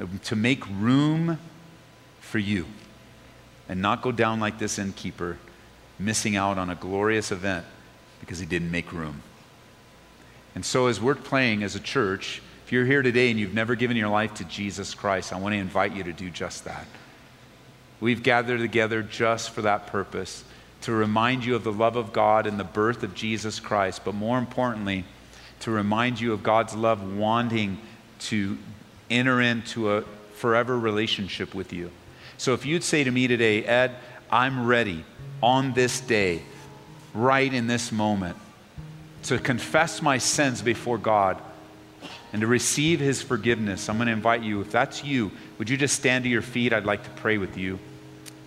Um, 0.00 0.20
to 0.24 0.34
make 0.34 0.66
room 0.68 1.38
for 2.20 2.38
you 2.38 2.66
and 3.68 3.80
not 3.80 4.02
go 4.02 4.10
down 4.10 4.40
like 4.40 4.58
this 4.58 4.78
innkeeper, 4.78 5.38
missing 5.98 6.34
out 6.34 6.58
on 6.58 6.68
a 6.68 6.74
glorious 6.74 7.30
event 7.30 7.64
because 8.20 8.40
he 8.40 8.46
didn't 8.46 8.70
make 8.70 8.92
room. 8.92 9.22
And 10.54 10.64
so, 10.64 10.86
as 10.86 11.00
we're 11.00 11.14
playing 11.14 11.62
as 11.62 11.74
a 11.74 11.80
church, 11.80 12.40
if 12.64 12.72
you're 12.72 12.86
here 12.86 13.02
today 13.02 13.30
and 13.30 13.38
you've 13.38 13.54
never 13.54 13.74
given 13.74 13.96
your 13.96 14.08
life 14.08 14.34
to 14.34 14.44
Jesus 14.44 14.94
Christ, 14.94 15.32
I 15.32 15.38
want 15.38 15.52
to 15.52 15.58
invite 15.58 15.94
you 15.94 16.04
to 16.04 16.12
do 16.12 16.30
just 16.30 16.64
that. 16.64 16.86
We've 18.00 18.22
gathered 18.22 18.60
together 18.60 19.02
just 19.02 19.50
for 19.50 19.62
that 19.62 19.86
purpose 19.88 20.44
to 20.82 20.92
remind 20.92 21.44
you 21.44 21.56
of 21.56 21.64
the 21.64 21.72
love 21.72 21.96
of 21.96 22.12
God 22.12 22.46
and 22.46 22.60
the 22.60 22.64
birth 22.64 23.02
of 23.02 23.14
Jesus 23.14 23.58
Christ, 23.58 24.02
but 24.04 24.14
more 24.14 24.38
importantly, 24.38 25.04
to 25.60 25.70
remind 25.70 26.20
you 26.20 26.32
of 26.32 26.42
God's 26.42 26.74
love 26.74 27.16
wanting 27.16 27.78
to 28.20 28.58
enter 29.10 29.40
into 29.40 29.90
a 29.92 30.02
forever 30.34 30.78
relationship 30.78 31.54
with 31.54 31.72
you. 31.72 31.90
So 32.36 32.52
if 32.52 32.66
you'd 32.66 32.84
say 32.84 33.04
to 33.04 33.10
me 33.10 33.26
today, 33.26 33.64
Ed, 33.64 33.96
I'm 34.30 34.66
ready 34.66 35.04
on 35.42 35.72
this 35.72 36.00
day, 36.00 36.42
right 37.14 37.52
in 37.52 37.66
this 37.66 37.90
moment, 37.90 38.36
to 39.24 39.38
confess 39.38 40.02
my 40.02 40.18
sins 40.18 40.62
before 40.62 40.98
God 40.98 41.40
and 42.32 42.40
to 42.40 42.46
receive 42.46 43.00
his 43.00 43.22
forgiveness, 43.22 43.88
I'm 43.88 43.96
going 43.96 44.06
to 44.06 44.12
invite 44.12 44.42
you, 44.42 44.60
if 44.60 44.70
that's 44.70 45.04
you, 45.04 45.30
would 45.58 45.70
you 45.70 45.76
just 45.76 45.96
stand 45.96 46.24
to 46.24 46.30
your 46.30 46.42
feet? 46.42 46.72
I'd 46.72 46.84
like 46.84 47.04
to 47.04 47.10
pray 47.10 47.38
with 47.38 47.56
you. 47.56 47.78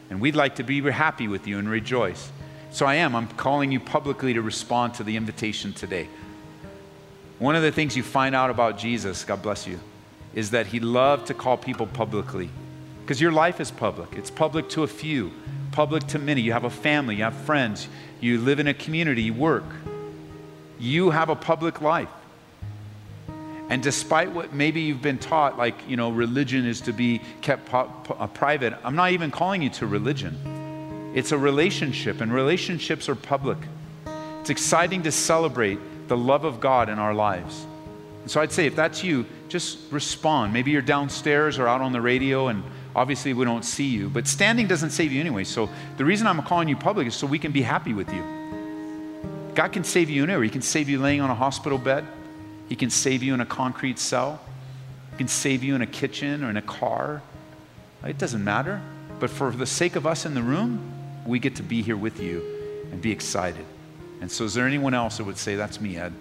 And 0.09 0.21
we'd 0.21 0.35
like 0.35 0.55
to 0.55 0.63
be 0.63 0.81
happy 0.89 1.27
with 1.27 1.47
you 1.47 1.57
and 1.59 1.69
rejoice. 1.69 2.31
So 2.71 2.85
I 2.85 2.95
am. 2.95 3.15
I'm 3.15 3.27
calling 3.27 3.71
you 3.71 3.79
publicly 3.79 4.33
to 4.33 4.41
respond 4.41 4.93
to 4.95 5.03
the 5.03 5.17
invitation 5.17 5.73
today. 5.73 6.07
One 7.39 7.55
of 7.55 7.61
the 7.61 7.71
things 7.71 7.95
you 7.95 8.03
find 8.03 8.35
out 8.35 8.49
about 8.49 8.77
Jesus, 8.77 9.23
God 9.23 9.41
bless 9.41 9.67
you, 9.67 9.79
is 10.33 10.52
that 10.52 10.67
he 10.67 10.79
loved 10.79 11.27
to 11.27 11.33
call 11.33 11.58
people 11.58 11.87
publicly. 11.87 12.49
Because 13.02 13.21
your 13.21 13.31
life 13.31 13.60
is 13.62 13.71
public. 13.71 14.13
It's 14.13 14.29
public 14.29 14.69
to 14.69 14.83
a 14.83 14.87
few, 14.87 15.31
public 15.71 16.06
to 16.08 16.19
many. 16.19 16.41
You 16.41 16.52
have 16.52 16.65
a 16.65 16.69
family, 16.69 17.15
you 17.15 17.23
have 17.23 17.35
friends, 17.35 17.87
you 18.19 18.39
live 18.39 18.60
in 18.60 18.67
a 18.67 18.73
community, 18.73 19.23
you 19.23 19.33
work. 19.33 19.63
You 20.80 21.10
have 21.10 21.30
a 21.30 21.36
public 21.36 21.82
life. 21.82 22.10
And 23.69 23.84
despite 23.84 24.32
what 24.32 24.54
maybe 24.54 24.82
you've 24.82 25.02
been 25.02 25.17
taught, 25.17 25.58
like, 25.58 25.75
you 25.90 25.98
know, 25.98 26.10
religion 26.10 26.65
is 26.65 26.80
to 26.82 26.94
be 26.94 27.21
kept 27.42 27.73
uh, 27.73 28.28
private, 28.28 28.73
I'm 28.84 28.96
not 28.96 29.12
even 29.12 29.30
calling 29.30 29.62
you 29.62 29.69
to 29.71 29.88
religion. 29.88 31.12
It's 31.13 31.32
a 31.32 31.38
relationship, 31.38 32.21
and 32.21 32.32
relationships 32.32 33.10
are 33.10 33.15
public. 33.15 33.58
It's 34.40 34.50
exciting 34.50 35.04
to 35.04 35.12
celebrate 35.12 35.80
the 36.08 36.15
love 36.15 36.46
of 36.46 36.62
God 36.62 36.88
in 36.88 37.00
our 37.00 37.13
lives. 37.13 37.65
And 38.21 38.32
so 38.32 38.40
I'd 38.40 38.52
say 38.52 38.65
if 38.65 38.75
that's 38.75 39.04
you, 39.04 39.25
just 39.50 39.80
respond. 39.92 40.54
Maybe 40.54 40.71
you're 40.71 40.82
downstairs 40.82 41.60
or 41.60 41.67
out 41.67 41.82
on 41.82 41.92
the 41.92 42.02
radio, 42.02 42.48
and 42.48 42.63
obviously 42.96 43.34
we 43.34 43.44
don't 43.44 43.65
see 43.65 43.88
you, 43.88 44.10
but 44.10 44.28
standing 44.28 44.67
doesn't 44.67 44.92
save 44.92 45.12
you 45.12 45.19
anyway. 45.19 45.44
So 45.44 45.69
the 45.98 46.06
reason 46.06 46.28
I'm 46.28 46.42
calling 46.44 46.69
you 46.69 46.78
public 46.78 47.08
is 47.08 47.15
so 47.15 47.28
we 47.28 47.40
can 47.40 47.52
be 47.52 47.62
happy 47.62 47.94
with 47.94 48.13
you. 48.13 48.37
God 49.58 49.71
can 49.71 49.83
save 49.83 50.08
you 50.12 50.21
anywhere. 50.21 50.43
He 50.43 50.51
can 50.51 50.62
save 50.62 50.87
you 50.87 50.99
laying 50.99 51.19
on 51.19 51.31
a 51.31 51.35
hospital 51.35 51.79
bed. 51.79 52.05
He 52.69 52.75
can 52.75 52.91
save 52.91 53.23
you 53.23 53.33
in 53.33 53.41
a 53.41 53.45
concrete 53.45 53.97
cell. 53.97 54.39
He 55.13 55.17
can 55.17 55.27
save 55.27 55.63
you 55.63 55.73
in 55.73 55.81
a 55.81 55.87
kitchen 55.87 56.43
or 56.43 56.51
in 56.51 56.58
a 56.58 56.62
car. 56.62 57.23
It 58.05 58.19
doesn't 58.19 58.43
matter. 58.43 58.79
But 59.19 59.31
for 59.31 59.49
the 59.49 59.65
sake 59.65 59.95
of 59.95 60.05
us 60.05 60.27
in 60.27 60.35
the 60.35 60.43
room, 60.43 60.93
we 61.25 61.39
get 61.39 61.55
to 61.55 61.63
be 61.63 61.81
here 61.81 61.97
with 61.97 62.19
you 62.19 62.43
and 62.91 63.01
be 63.01 63.12
excited. 63.12 63.65
And 64.21 64.31
so, 64.31 64.43
is 64.43 64.53
there 64.53 64.67
anyone 64.67 64.93
else 64.93 65.17
that 65.17 65.23
would 65.23 65.39
say, 65.39 65.55
That's 65.55 65.81
me, 65.81 65.97
Ed? 65.97 66.13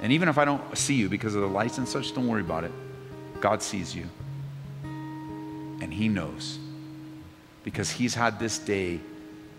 And 0.00 0.14
even 0.14 0.30
if 0.30 0.38
I 0.38 0.46
don't 0.46 0.78
see 0.78 0.94
you 0.94 1.10
because 1.10 1.34
of 1.34 1.42
the 1.42 1.46
lights 1.46 1.76
and 1.76 1.86
such, 1.86 2.14
don't 2.14 2.26
worry 2.26 2.40
about 2.40 2.64
it. 2.64 2.72
God 3.42 3.62
sees 3.62 3.94
you. 3.94 4.08
And 4.82 5.92
He 5.92 6.08
knows. 6.08 6.58
Because 7.64 7.90
He's 7.90 8.14
had 8.14 8.38
this 8.38 8.58
day 8.58 8.98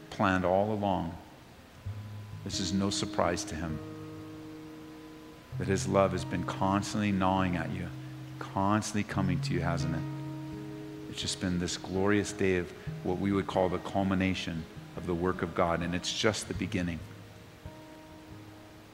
planned 0.10 0.46
all 0.46 0.74
along. 0.74 1.16
This 2.44 2.60
is 2.60 2.74
no 2.74 2.90
surprise 2.90 3.44
to 3.46 3.56
Him. 3.56 3.78
That 5.60 5.68
His 5.68 5.88
love 5.88 6.12
has 6.12 6.26
been 6.26 6.44
constantly 6.44 7.12
gnawing 7.12 7.56
at 7.56 7.72
you, 7.72 7.88
constantly 8.40 9.04
coming 9.04 9.40
to 9.42 9.54
you, 9.54 9.62
hasn't 9.62 9.96
it? 9.96 10.02
It's 11.10 11.22
just 11.22 11.40
been 11.40 11.60
this 11.60 11.78
glorious 11.78 12.32
day 12.32 12.58
of 12.58 12.72
what 13.04 13.20
we 13.20 13.32
would 13.32 13.48
call 13.48 13.70
the 13.70 13.78
culmination 13.78 14.66
of 14.98 15.06
the 15.06 15.14
work 15.14 15.42
of 15.42 15.54
God, 15.54 15.82
and 15.82 15.94
it's 15.94 16.12
just 16.12 16.48
the 16.48 16.54
beginning. 16.56 17.00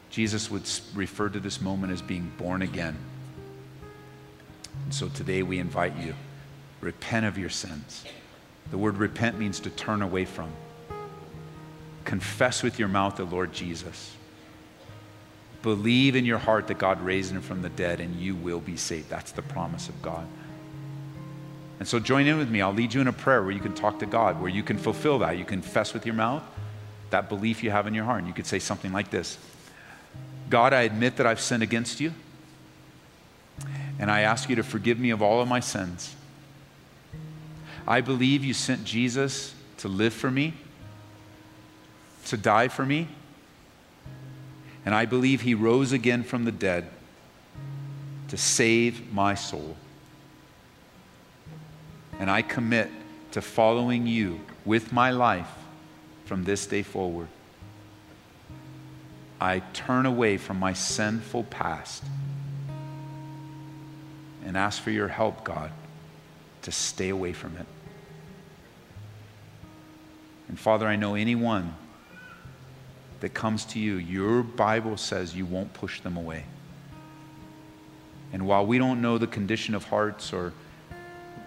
Jesus 0.09 0.49
would 0.51 0.69
refer 0.93 1.29
to 1.29 1.39
this 1.39 1.61
moment 1.61 1.93
as 1.93 2.01
being 2.01 2.31
born 2.37 2.61
again. 2.61 2.97
And 4.83 4.93
so 4.93 5.07
today 5.07 5.43
we 5.43 5.59
invite 5.59 5.95
you 5.97 6.15
repent 6.81 7.25
of 7.25 7.37
your 7.37 7.49
sins. 7.49 8.05
The 8.71 8.77
word 8.77 8.97
repent 8.97 9.37
means 9.37 9.59
to 9.61 9.69
turn 9.69 10.01
away 10.01 10.25
from. 10.25 10.49
Confess 12.09 12.63
with 12.63 12.79
your 12.79 12.87
mouth 12.87 13.17
the 13.17 13.23
Lord 13.23 13.53
Jesus. 13.53 14.15
Believe 15.61 16.15
in 16.15 16.25
your 16.25 16.39
heart 16.39 16.65
that 16.65 16.79
God 16.79 16.99
raised 17.01 17.31
him 17.31 17.41
from 17.43 17.61
the 17.61 17.69
dead 17.69 17.99
and 17.99 18.15
you 18.15 18.33
will 18.33 18.59
be 18.59 18.77
saved. 18.77 19.11
That's 19.11 19.31
the 19.31 19.43
promise 19.43 19.89
of 19.89 20.01
God. 20.01 20.25
And 21.77 21.87
so 21.87 21.99
join 21.99 22.25
in 22.25 22.39
with 22.39 22.49
me. 22.49 22.63
I'll 22.63 22.73
lead 22.73 22.95
you 22.95 23.01
in 23.01 23.07
a 23.07 23.13
prayer 23.13 23.43
where 23.43 23.51
you 23.51 23.59
can 23.59 23.75
talk 23.75 23.99
to 23.99 24.07
God, 24.07 24.41
where 24.41 24.49
you 24.49 24.63
can 24.63 24.79
fulfill 24.79 25.19
that. 25.19 25.37
You 25.37 25.45
confess 25.45 25.93
with 25.93 26.03
your 26.03 26.15
mouth 26.15 26.41
that 27.11 27.29
belief 27.29 27.61
you 27.61 27.69
have 27.69 27.85
in 27.85 27.93
your 27.93 28.05
heart. 28.05 28.17
And 28.17 28.27
you 28.27 28.33
could 28.33 28.47
say 28.47 28.57
something 28.57 28.91
like 28.91 29.11
this 29.11 29.37
God, 30.49 30.73
I 30.73 30.81
admit 30.81 31.17
that 31.17 31.27
I've 31.27 31.39
sinned 31.39 31.61
against 31.61 31.99
you, 31.99 32.11
and 33.99 34.09
I 34.09 34.21
ask 34.21 34.49
you 34.49 34.55
to 34.55 34.63
forgive 34.63 34.97
me 34.99 35.11
of 35.11 35.21
all 35.21 35.43
of 35.43 35.47
my 35.47 35.59
sins. 35.59 36.15
I 37.87 38.01
believe 38.01 38.43
you 38.43 38.55
sent 38.55 38.83
Jesus 38.83 39.53
to 39.77 39.87
live 39.87 40.15
for 40.15 40.31
me, 40.31 40.55
to 42.27 42.37
die 42.37 42.67
for 42.67 42.85
me, 42.85 43.07
and 44.85 44.93
I 44.95 45.05
believe 45.05 45.41
he 45.41 45.53
rose 45.53 45.91
again 45.91 46.23
from 46.23 46.45
the 46.45 46.51
dead 46.51 46.89
to 48.29 48.37
save 48.37 49.11
my 49.13 49.35
soul. 49.35 49.75
And 52.19 52.29
I 52.29 52.41
commit 52.41 52.89
to 53.31 53.41
following 53.41 54.07
you 54.07 54.39
with 54.65 54.91
my 54.91 55.11
life 55.11 55.49
from 56.25 56.43
this 56.43 56.65
day 56.65 56.83
forward. 56.83 57.27
I 59.41 59.59
turn 59.73 60.05
away 60.05 60.37
from 60.37 60.59
my 60.59 60.73
sinful 60.73 61.45
past 61.45 62.03
and 64.45 64.57
ask 64.57 64.81
for 64.81 64.91
your 64.91 65.07
help, 65.07 65.43
God, 65.43 65.71
to 66.63 66.71
stay 66.71 67.09
away 67.09 67.33
from 67.33 67.55
it. 67.57 67.65
And 70.49 70.59
Father, 70.59 70.87
I 70.87 70.95
know 70.95 71.15
anyone 71.15 71.75
that 73.19 73.33
comes 73.33 73.65
to 73.65 73.79
you, 73.79 73.95
your 73.95 74.43
Bible 74.43 74.97
says 74.97 75.35
you 75.35 75.45
won't 75.45 75.73
push 75.73 76.01
them 76.01 76.17
away. 76.17 76.45
And 78.31 78.45
while 78.45 78.65
we 78.65 78.77
don't 78.77 79.01
know 79.01 79.17
the 79.17 79.27
condition 79.27 79.75
of 79.75 79.83
hearts 79.85 80.33
or 80.33 80.53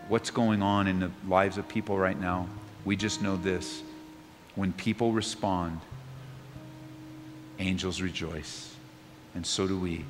what's 0.09 0.31
going 0.31 0.62
on 0.62 0.89
in 0.89 1.01
the 1.01 1.11
lives 1.27 1.59
of 1.59 1.68
people 1.68 1.97
right 1.97 2.20
now, 2.20 2.49
we 2.85 2.97
just 2.97 3.23
know 3.23 3.37
this. 3.37 3.83
When 4.55 4.73
people 4.73 5.12
respond, 5.12 5.81
angels 7.59 8.03
rejoice, 8.03 8.75
and 9.35 9.47
so 9.47 9.66
do 9.66 9.79
we. 9.79 10.05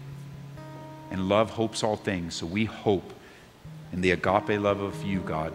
And 1.11 1.29
love 1.29 1.51
hopes 1.51 1.85
all 1.85 1.97
things, 1.97 2.35
so 2.35 2.47
we 2.47 2.65
hope 2.65 3.13
in 3.93 4.01
the 4.01 4.13
agape 4.13 4.59
love 4.59 4.81
of 4.81 5.05
you, 5.05 5.21
God, 5.21 5.53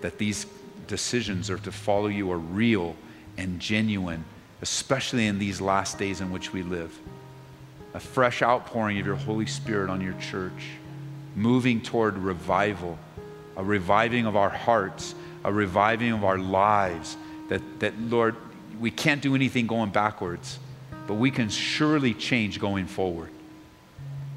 that 0.00 0.18
these 0.18 0.46
decisions 0.86 1.50
are 1.50 1.58
to 1.58 1.70
follow 1.70 2.06
you 2.06 2.32
are 2.32 2.38
real 2.38 2.96
and 3.36 3.60
genuine, 3.60 4.24
especially 4.62 5.26
in 5.26 5.38
these 5.38 5.60
last 5.60 5.98
days 5.98 6.20
in 6.20 6.30
which 6.30 6.52
we 6.52 6.62
live. 6.62 6.96
A 7.94 8.00
fresh 8.00 8.42
outpouring 8.42 8.98
of 8.98 9.06
your 9.06 9.16
Holy 9.16 9.46
Spirit 9.46 9.90
on 9.90 10.00
your 10.00 10.14
church, 10.14 10.70
moving 11.36 11.80
toward 11.80 12.18
revival, 12.18 12.98
a 13.56 13.64
reviving 13.64 14.26
of 14.26 14.36
our 14.36 14.50
hearts, 14.50 15.14
a 15.44 15.52
reviving 15.52 16.12
of 16.12 16.24
our 16.24 16.38
lives. 16.38 17.16
That, 17.48 17.62
that 17.80 17.98
Lord, 18.00 18.36
we 18.80 18.90
can't 18.90 19.22
do 19.22 19.34
anything 19.34 19.66
going 19.66 19.90
backwards 19.90 20.58
but 21.06 21.14
we 21.14 21.30
can 21.30 21.48
surely 21.48 22.14
change 22.14 22.58
going 22.58 22.86
forward. 22.86 23.30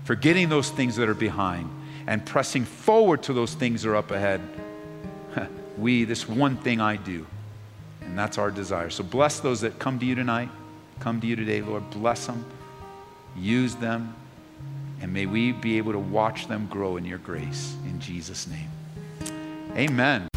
Forgetting 0.04 0.50
those 0.50 0.70
things 0.70 0.96
that 0.98 1.10
are 1.10 1.14
behind 1.14 1.70
and 2.06 2.26
pressing 2.26 2.66
forward 2.66 3.24
to 3.24 3.34
those 3.34 3.54
things 3.54 3.84
that 3.84 3.90
are 3.90 3.96
up 3.96 4.12
ahead. 4.12 4.42
we, 5.78 6.04
this 6.04 6.28
one 6.28 6.58
thing 6.58 6.80
I 6.80 6.96
do, 6.96 7.26
and 8.08 8.18
that's 8.18 8.38
our 8.38 8.50
desire. 8.50 8.90
So 8.90 9.04
bless 9.04 9.40
those 9.40 9.62
that 9.62 9.78
come 9.80 10.00
to 10.00 10.06
you 10.06 10.16
tonight, 10.16 10.50
come 11.00 11.22
to 11.22 11.28
you 11.28 11.36
today, 11.36 11.62
Lord. 11.62 11.88
Bless 11.92 12.26
them, 12.26 12.44
use 13.36 13.76
them, 13.76 14.16
and 15.02 15.14
may 15.14 15.26
we 15.26 15.52
be 15.52 15.78
able 15.78 15.92
to 15.92 16.00
watch 16.00 16.48
them 16.48 16.68
grow 16.72 16.98
in 16.98 17.06
your 17.06 17.20
grace. 17.20 17.76
In 17.86 18.00
Jesus' 18.00 18.48
name. 18.48 18.70
Amen. 19.76 20.28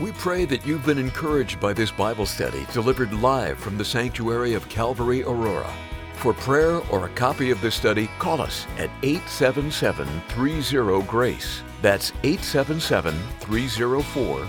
We 0.00 0.10
pray 0.12 0.44
that 0.46 0.66
you've 0.66 0.86
been 0.86 0.98
encouraged 0.98 1.60
by 1.60 1.72
this 1.72 1.90
Bible 1.90 2.26
study 2.26 2.66
delivered 2.72 3.12
live 3.12 3.58
from 3.58 3.76
the 3.78 3.84
sanctuary 3.84 4.54
of 4.54 4.68
Calvary 4.68 5.22
Aurora. 5.22 5.72
For 6.14 6.32
prayer 6.32 6.80
or 6.90 7.06
a 7.06 7.10
copy 7.10 7.50
of 7.50 7.60
this 7.60 7.74
study, 7.74 8.08
call 8.18 8.40
us 8.40 8.66
at 8.78 8.90
877 9.02 10.08
30 10.30 11.02
GRACE. 11.06 11.62
That's 11.82 12.12
877 12.22 13.14
304 13.40 14.48